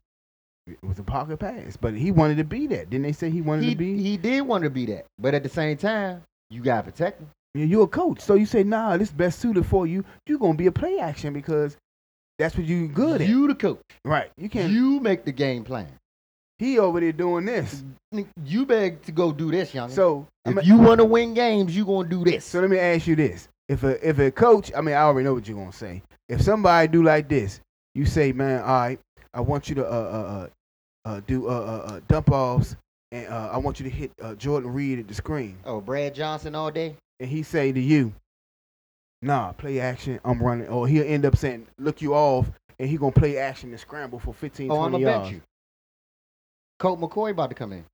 [0.66, 2.89] it was a pocket pass, but he wanted to be that.
[2.91, 4.03] Didn't they say he wanted He, to be?
[4.03, 7.20] he did want to be that, but at the same time, you got to protect
[7.20, 7.28] him.
[7.66, 10.04] You're a coach, so you say, nah, this best suited for you.
[10.26, 11.76] You're gonna be a play action because
[12.38, 13.28] that's what you good at.
[13.28, 13.80] You the coach.
[14.04, 14.30] right?
[14.36, 14.72] You can't.
[14.72, 15.88] You make the game plan.
[16.59, 17.82] he over there doing this.
[18.44, 19.90] You beg to go do this, young.
[19.90, 22.44] So if you want to win games, you gonna do this.
[22.44, 25.24] So let me ask you this: If a if a coach, I mean, I already
[25.24, 26.02] know what you're gonna say.
[26.28, 27.61] If somebody do like this,
[27.94, 29.00] you say, man, all right,
[29.34, 30.48] I want you to uh uh
[31.06, 32.76] uh, uh do uh uh, uh dump offs,
[33.12, 36.14] and uh, I want you to hit uh, Jordan Reed at the screen, oh, Brad
[36.14, 36.96] Johnson all day.
[37.20, 38.12] And he say to you,
[39.22, 42.96] nah, play action, I'm running, or he'll end up saying, look you off, and he
[42.96, 45.30] gonna play action and scramble for 15, Oh, I'm 20 yards.
[45.32, 45.40] you.
[46.78, 47.84] Colt McCoy about to come in.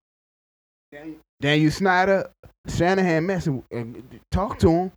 [1.40, 2.30] Daniel Snyder,
[2.68, 4.92] Shanahan messing, and talk to him.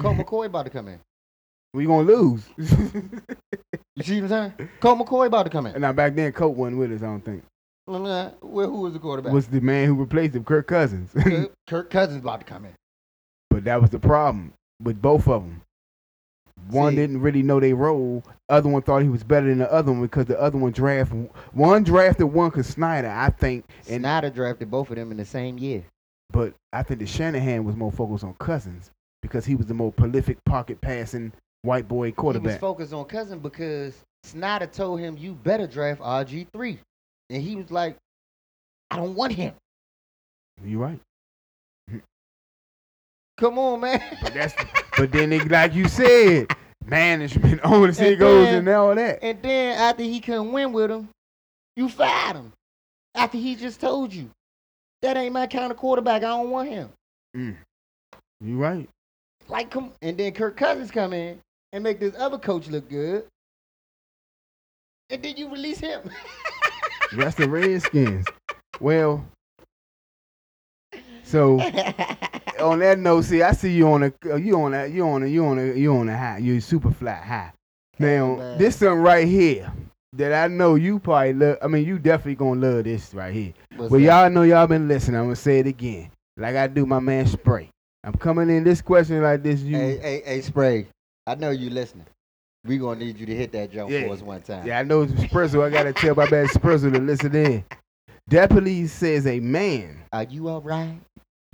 [0.00, 1.00] Colt McCoy about to come in.
[1.74, 2.44] We gonna lose.
[3.94, 4.70] You see what I'm saying?
[4.80, 5.78] Colt McCoy about to come in.
[5.78, 7.02] now back then, Coach wasn't with us.
[7.02, 7.42] I don't think.
[7.86, 9.32] Uh, Well, who was the quarterback?
[9.34, 11.10] was the man who replaced him, Kirk Cousins.
[11.12, 12.72] Kirk- Kirk Cousins about to come in.
[13.62, 14.52] But that was the problem
[14.82, 15.62] with both of them.
[16.68, 18.22] One See- didn't really know their role.
[18.48, 21.30] Other one thought he was better than the other one because the other one drafted
[21.52, 25.24] one drafted one cause Snyder, I think, and Snyder drafted both of them in the
[25.24, 25.84] same year.
[26.30, 28.90] but I think the Shanahan was more focused on Cousins
[29.22, 31.32] because he was the more prolific pocket passing
[31.62, 32.50] white boy quarterback.
[32.50, 33.94] He was focused on Cousins because
[34.24, 36.78] Snyder told him you better draft RG three,
[37.30, 37.96] and he was like,
[38.90, 39.54] I don't want him.
[40.64, 41.00] you right.
[43.38, 44.00] Come on, man.
[44.22, 44.54] But that's
[44.96, 46.46] but then they, like you said,
[46.84, 49.18] management, ownership And goes then- and all that.
[49.22, 51.08] and then after he couldn't win with him,
[51.76, 52.52] you fired him.
[53.14, 54.30] After he just told you
[55.02, 56.18] that ain't my kind of quarterback.
[56.22, 56.88] I don't want him.
[57.36, 57.56] Mm.
[58.40, 58.88] You right.
[59.48, 59.92] Like, come.
[60.02, 61.38] And then Kirk Cousins come in
[61.72, 63.24] and make this other coach look good,
[65.10, 66.02] and then you release him.
[67.16, 68.26] That's the Redskins.
[68.80, 69.24] Well,
[71.24, 71.58] so
[72.60, 75.22] on that note, see, I see you on a uh, you on a you on
[75.22, 76.38] a you on a you on a high.
[76.38, 77.52] You super flat high.
[77.98, 78.58] Now man.
[78.58, 79.72] this something right here
[80.14, 81.58] that I know you probably love.
[81.62, 83.52] I mean, you definitely gonna love this right here.
[83.76, 84.06] What's Well, that?
[84.06, 85.18] y'all know y'all been listening.
[85.18, 87.68] I'm gonna say it again, like I do my man Spray.
[88.04, 89.60] I'm coming in this question like this.
[89.60, 90.86] You, Hey, hey, hey, Spray.
[91.26, 92.06] I know you listening.
[92.64, 94.06] We gonna need you to hit that jump Yeah.
[94.06, 94.66] for us one time.
[94.66, 95.64] Yeah, I know Sprizzle.
[95.64, 97.64] I gotta tell my man Sprizzle to listen in.
[98.28, 100.94] Deputy says a man Are you all right?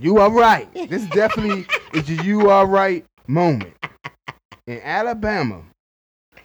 [0.01, 0.73] You are right.
[0.75, 3.75] This definitely is a you are right moment.
[4.69, 5.63] In Alabama,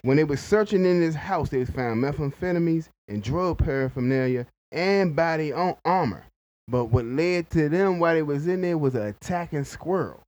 [0.01, 5.54] when they were searching in his house, they found methamphetamines and drug paraphernalia and body
[5.54, 6.26] on armor.
[6.68, 10.22] But what led to them while they was in there was an attacking squirrel.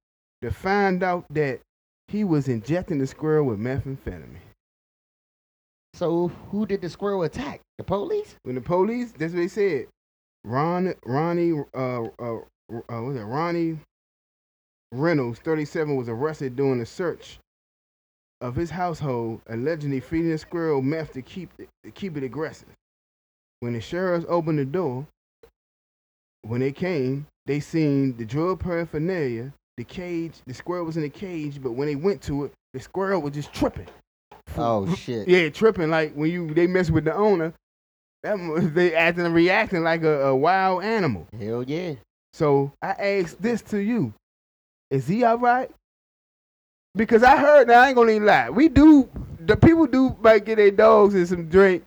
[0.44, 1.62] To find out that
[2.08, 4.38] he was injecting the squirrel with methamphetamine.
[5.96, 7.62] So who did the squirrel attack?
[7.80, 8.36] The police?
[8.44, 9.88] When the police, that's what they said.
[10.44, 12.38] Ron, Ronnie, uh, uh,
[12.74, 13.80] uh, was it Ronnie
[14.92, 17.40] Reynolds, 37, was arrested during a search
[18.42, 22.70] of his household, allegedly feeding a squirrel meth to keep it, to keep it aggressive.
[23.60, 25.08] When the sheriffs opened the door,
[26.44, 30.34] when they came, they seen the drug paraphernalia, the cage.
[30.46, 33.34] The squirrel was in the cage, but when they went to it, the squirrel was
[33.34, 33.88] just tripping.
[34.58, 35.28] Oh shit.
[35.28, 37.52] Yeah, tripping like when you they mess with the owner,
[38.24, 38.38] that
[38.76, 41.28] they acting and reacting like a, a wild animal.
[41.38, 41.96] Hell yeah.
[42.36, 44.14] So I ask this to you:
[44.92, 45.72] Is he all right?
[46.94, 47.70] Because I heard.
[47.70, 48.50] Now I ain't gonna even lie.
[48.50, 49.08] We do.
[49.40, 51.86] The people do might get their dogs and some drink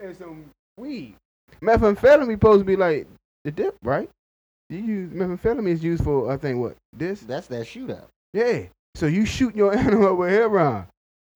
[0.00, 0.46] and some
[0.78, 1.16] weed.
[1.60, 3.06] Methamphetamine supposed to be like
[3.44, 4.08] the dip, right?
[4.70, 7.20] You use methamphetamine is used for I think what this.
[7.20, 8.06] That's that shootout.
[8.32, 8.62] Yeah.
[8.94, 10.86] So you shoot your animal with heroin,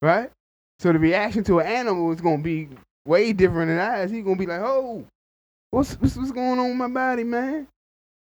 [0.01, 0.31] right?
[0.79, 2.71] So the reaction to an animal is gonna be
[3.07, 4.11] way different than ours.
[4.11, 5.05] He's gonna be like, "Oh,
[5.71, 7.69] what's what's, what's going on with my body, man?"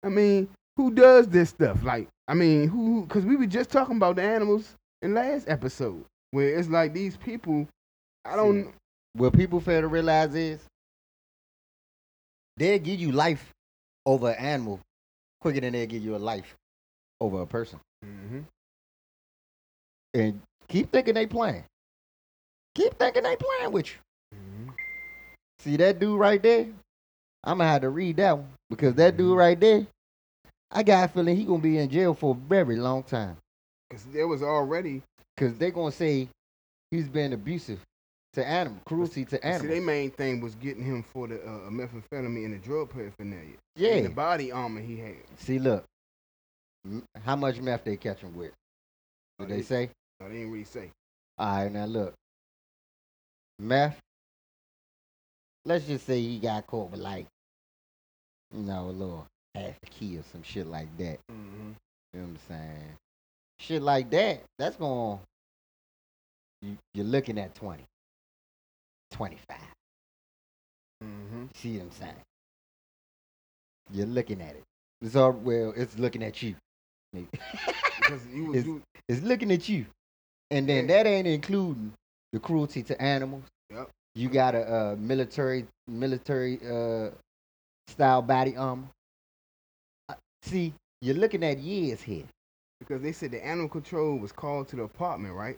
[0.07, 1.83] I mean, who does this stuff?
[1.83, 3.03] Like, I mean, who?
[3.03, 7.17] Because we were just talking about the animals in last episode, where it's like these
[7.17, 7.67] people.
[8.25, 8.73] I don't.
[9.15, 10.61] What people fail to realize is
[12.57, 13.53] they'll give you life
[14.05, 14.79] over an animal
[15.41, 16.55] quicker than they'll give you a life
[17.21, 17.81] over a person.
[18.05, 18.41] Mm-hmm.
[20.15, 21.65] And keep thinking they playing.
[22.75, 23.99] Keep thinking they playing with you.
[24.35, 24.71] Mm-hmm.
[25.59, 26.67] See that dude right there?
[27.43, 29.23] I'm gonna have to read that one because that Mm-hmm.
[29.23, 29.87] dude right there,
[30.71, 33.37] I got a feeling he gonna be in jail for a very long time.
[33.89, 35.03] Because there was already.
[35.37, 36.29] Cause they gonna say
[36.91, 37.81] he's been abusive
[38.33, 39.63] to animal, cruelty to animals.
[39.63, 43.57] See, their main thing was getting him for the uh, methamphetamine and the drug paraphernalia.
[43.77, 43.95] Yeah.
[43.95, 45.17] And the body armor he had.
[45.39, 45.85] See, look,
[47.25, 48.53] how much meth they catch him with?
[49.39, 49.91] Did they say?
[50.21, 50.91] No, they didn't really say.
[51.39, 52.15] All right, now look,
[53.59, 53.99] meth.
[55.65, 57.27] Let's just say he got caught with like,
[58.55, 61.19] you know, a little half a key or some shit like that.
[61.31, 61.71] Mm-hmm.
[62.15, 62.83] You know what I'm saying?
[63.59, 65.19] Shit like that, that's going.
[66.63, 67.83] You, you're looking at 20,
[69.13, 69.57] 25.
[71.05, 71.45] Mm-hmm.
[71.55, 72.15] See what I'm saying?
[73.93, 74.63] You're looking at it.
[75.03, 75.73] It's all well.
[75.77, 76.55] It's looking at you.
[77.99, 79.87] Because you It's- you, it's looking at you,
[80.51, 81.03] and then Yeah.
[81.03, 81.93] that ain't including
[82.33, 83.43] the cruelty to animals.
[83.71, 83.89] Yep.
[84.15, 87.11] You got a, uh military military uh,
[87.89, 88.87] style body armor.
[90.47, 90.73] See,
[91.03, 92.25] you're looking at years here.
[92.81, 95.57] because they said the animal control was called to the apartment, right?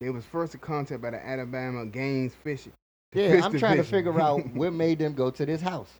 [0.00, 2.72] They was first in contact by the Alabama Gaines Fishing.
[3.14, 5.90] Yeah, Fish I'm trying to figure out what made them go to this house.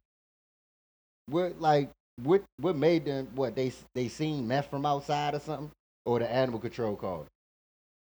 [1.26, 1.90] What like
[2.22, 5.70] what what made them what they they seen meth from outside or something
[6.06, 7.26] or the animal control called.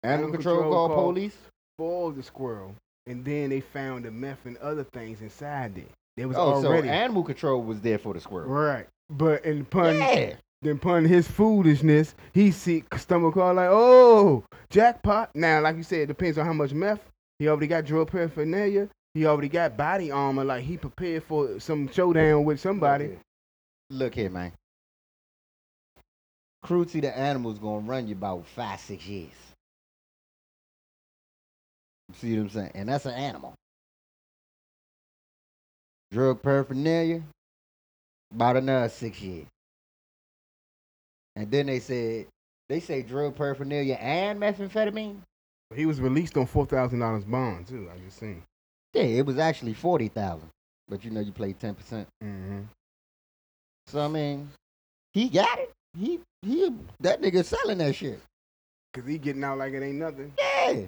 [0.02, 1.36] Animal, Animal control, control called called- police.
[1.78, 2.74] Spoiled the squirrel,
[3.06, 5.84] and then they found the meth and other things inside there.
[6.16, 8.48] There was Oh, already so animal control was there for the squirrel.
[8.48, 10.36] right, but in pun Yeah.
[10.62, 15.30] then pun his foolishness, he see stumble call like, oh jackpot.
[15.34, 17.00] Now, like you said, it depends on how much meth.
[17.38, 18.88] He already got drug paraphernalia.
[19.14, 20.44] He already got body armor.
[20.44, 23.18] Like he prepared for some showdown with somebody.
[23.90, 24.52] Look here, man.
[26.62, 29.30] Cruelty to animals gonna run you about five, six years.
[32.14, 32.72] See what I'm saying?
[32.74, 33.54] And that's an animal.
[36.12, 37.22] Drug paraphernalia,
[38.34, 39.46] about another six years.
[41.34, 42.26] And then they said
[42.68, 45.18] they say drug paraphernalia and methamphetamine.
[45.74, 47.88] He was released on four thousand dollars bond too.
[47.92, 48.42] I just seen.
[48.94, 50.48] Yeah, it was actually forty thousand.
[50.88, 52.08] But you know you played ten percent.
[52.22, 52.60] Mm-hmm.
[53.88, 54.48] So I mean,
[55.12, 55.72] he got it.
[55.98, 58.20] He he that nigga selling that shit.
[58.92, 60.32] Cause he getting out like it ain't nothing.
[60.38, 60.82] Yeah.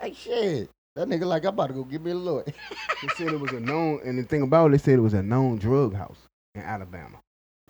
[0.00, 0.70] Like shit.
[0.96, 2.46] That nigga like I'm about to go give me a look.
[3.02, 5.14] They said it was a known, and the thing about it, they said it was
[5.14, 6.18] a known drug house
[6.54, 7.18] in Alabama.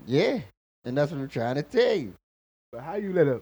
[0.07, 0.41] yeah.
[0.85, 2.13] And that's what I'm trying to tell you.
[2.71, 3.41] But how you let a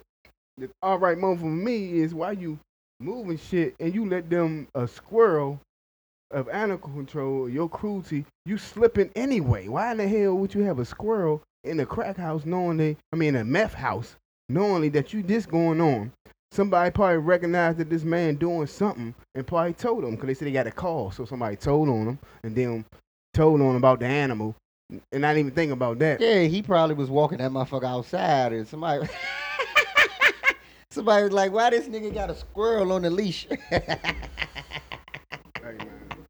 [0.59, 2.59] the all right moment for me is why you
[3.01, 5.59] moving shit and you let them a squirrel
[6.31, 9.66] of animal control, your cruelty, you slipping anyway.
[9.68, 12.97] Why in the hell would you have a squirrel in a crack house knowing they
[13.12, 14.14] I mean a meth house,
[14.49, 16.12] knowing that you this going on?
[16.53, 20.49] Somebody probably recognized that this man doing something and probably told them because they said
[20.49, 21.13] they got a call.
[21.13, 22.85] So somebody told on him and then
[23.35, 24.57] told on about the animal
[25.13, 26.21] and not even think about that.
[26.21, 29.09] Yeah, he probably was walking that motherfucker outside and somebody
[30.93, 33.47] Somebody was like, why this nigga got a squirrel on the leash?
[35.63, 36.27] Hey man,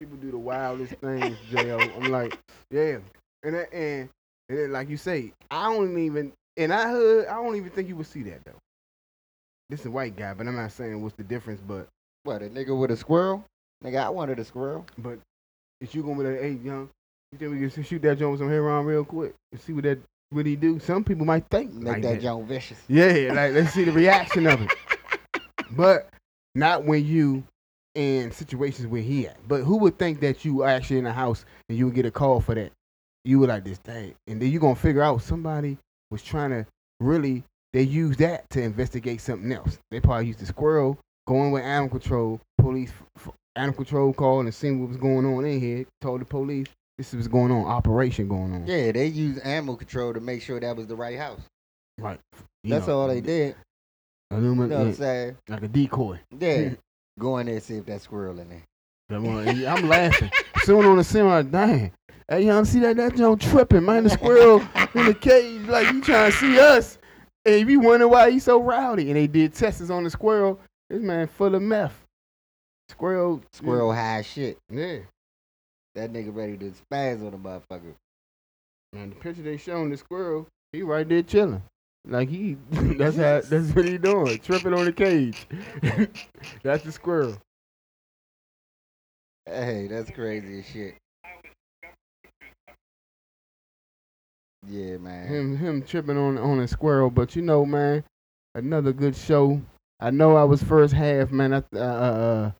[0.00, 1.78] people do the wildest things, Jo.
[1.78, 2.36] I'm like,
[2.70, 2.98] yeah,
[3.44, 4.08] and and
[4.48, 7.94] and like you say, I don't even, and I heard, I don't even think you
[7.96, 8.58] would see that though.
[9.74, 11.88] This is a white guy, but I'm not saying what's the difference, but
[12.22, 13.44] what, a nigga with a squirrel?
[13.84, 14.86] Nigga, I wanted a squirrel.
[14.98, 15.18] but
[15.80, 16.88] if you gonna be like, hey young,
[17.32, 19.82] you think we can shoot that joint with some heroin real quick and see what
[19.82, 19.98] that
[20.30, 20.78] what he do?
[20.78, 22.22] Some people might think Make like that that.
[22.22, 22.78] joint vicious.
[22.86, 24.70] Yeah, like let's see the reaction of it.
[25.72, 26.08] But
[26.54, 27.42] not when you
[27.96, 29.38] in situations where he at.
[29.48, 32.12] But who would think that you actually in a house and you would get a
[32.12, 32.70] call for that?
[33.24, 34.14] You would like this thing.
[34.28, 35.78] And then you gonna figure out somebody
[36.12, 36.64] was trying to
[37.00, 37.42] really
[37.74, 39.78] they use that to investigate something else.
[39.90, 40.96] They probably used the squirrel
[41.26, 42.92] going with animal control, police
[43.56, 46.68] animal control called and seen what was going on in here, told the police,
[46.98, 48.66] this was going on, operation going on.
[48.66, 51.40] Yeah, they used animal control to make sure that was the right house.
[51.98, 52.20] Right.
[52.62, 53.56] You That's know, all they did.
[54.32, 55.36] illumi- You know what I'm saying?
[55.48, 56.20] like a decoy.
[56.38, 56.70] Yeah.
[57.18, 58.62] Go in there and see if that squirrel in there.
[59.10, 60.30] Come on, and I'm laughing.
[60.62, 61.50] Soon on the scene, I'm.
[62.28, 62.96] Hey, y'all see that?
[62.96, 64.04] That Joe tripping, man.
[64.04, 64.62] The squirrel
[64.94, 66.98] in the cage, like he trying to see us.
[67.46, 69.08] And if you wonder why he's so rowdy.
[69.08, 70.60] And they did tests on the squirrel.
[70.88, 72.04] This man full of meth.
[72.88, 73.42] Squirrel.
[73.52, 74.58] Squirrel high shit.
[74.70, 74.98] Yeah.
[75.94, 77.94] That nigga ready to spaz on the motherfucker.
[78.92, 81.62] Man, the picture they showing the squirrel, he right there chilling.
[82.06, 85.46] Like he, that's how, that's what he doing, tripping on the cage.
[86.62, 87.36] that's the squirrel.
[89.46, 90.94] Hey, that's crazy as shit.
[94.68, 95.26] Yeah, man.
[95.26, 97.10] him him tripping on on a squirrel.
[97.10, 98.04] But you know, man,
[98.54, 99.60] another good show.
[100.00, 101.54] I know I was first half, man.
[101.54, 102.52] I, uh, uh,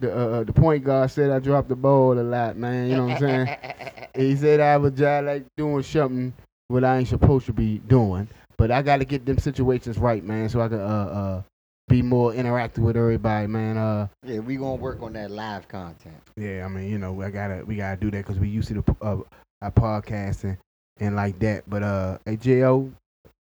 [0.00, 2.90] the uh, the point guard said I dropped the ball a lot, man.
[2.90, 3.56] You know what I'm saying?
[4.14, 6.32] he said I was just like doing something
[6.68, 8.28] what I ain't supposed to be doing.
[8.56, 11.42] But I got to get them situations right, man, so I can uh uh
[11.88, 13.76] be more interactive with everybody, man.
[13.76, 16.16] Uh, yeah, we gonna work on that live content.
[16.36, 18.74] yeah, I mean, you know, I gotta we gotta do that because we used to
[18.74, 19.18] the uh,
[19.60, 20.56] our podcasting
[21.00, 21.68] and like that.
[21.68, 22.90] But uh, hey, Jo,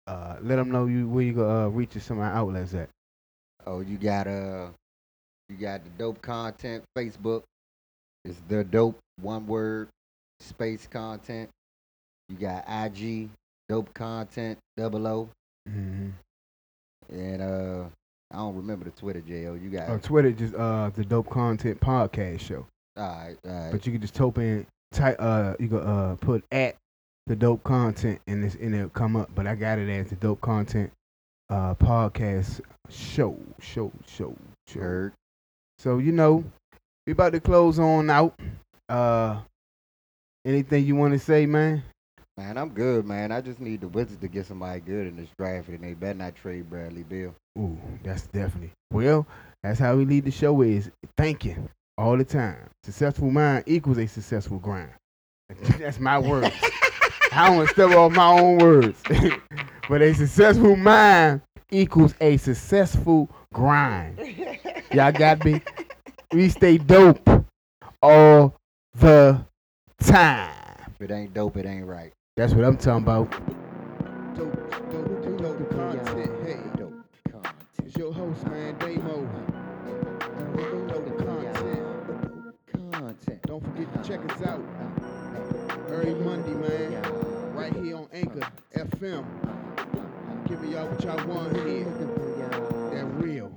[0.07, 2.89] uh, let them know you where you go uh, reach some of our outlets at.
[3.67, 4.69] Oh, you got uh,
[5.49, 7.43] you got the dope content Facebook.
[8.25, 9.89] It's the dope one word
[10.41, 11.49] space content.
[12.29, 13.29] You got IG
[13.69, 15.29] dope content double O
[15.69, 16.09] Mm-hmm.
[17.15, 17.85] and uh,
[18.33, 19.59] I don't remember the Twitter Jo.
[19.63, 22.67] You got On Twitter, just uh, the Dope Content Podcast Show.
[22.97, 23.73] all right, all right.
[23.73, 26.77] But you can just type in, type uh, you can uh put at
[27.29, 29.31] the Dope Content and it's and it'll come up.
[29.35, 30.91] But I got it as the Dope Content
[31.51, 32.61] uh podcast
[32.91, 34.35] show, show, show,
[34.67, 35.11] show.
[35.79, 36.43] So you know,
[37.07, 38.35] we about to close on out.
[38.89, 39.41] Uh,
[40.45, 41.83] anything you want to say, man?
[42.39, 43.33] Man, I'm good, man.
[43.33, 46.19] I just need the Wizards to get somebody good in this draft, and they better
[46.19, 47.35] not trade Bradley Beal.
[47.59, 48.71] Ooh, that's definitely.
[48.93, 49.27] Well,
[49.63, 51.69] that's how we lead the show is thinking
[51.99, 52.71] all the time.
[52.85, 54.93] Successful mind equals a successful grind.
[55.79, 56.55] that's my words.
[57.39, 59.01] I don't want to step off my own words.
[59.89, 64.19] but a successful mind equals a successful grind.
[64.93, 65.63] Y'all got me?
[66.33, 67.31] We stay dope
[68.03, 68.57] all
[68.99, 69.41] the
[70.01, 70.51] time.
[70.89, 72.13] If it ain't dope, it ain't right.
[72.37, 73.31] That's what I'm talking about.
[74.35, 76.33] Dope, dope, dope content.
[76.45, 76.93] Hey, dope
[77.31, 77.55] content.
[77.87, 79.29] It's your host, man, Damo.
[80.89, 82.93] Dope content.
[82.93, 83.43] Content.
[83.43, 85.08] Don't forget to check us out
[85.93, 87.55] every Monday, man.
[87.55, 89.25] Right here on Anchor FM.
[90.49, 91.85] Giving y'all what y'all want here.
[92.93, 93.53] That real.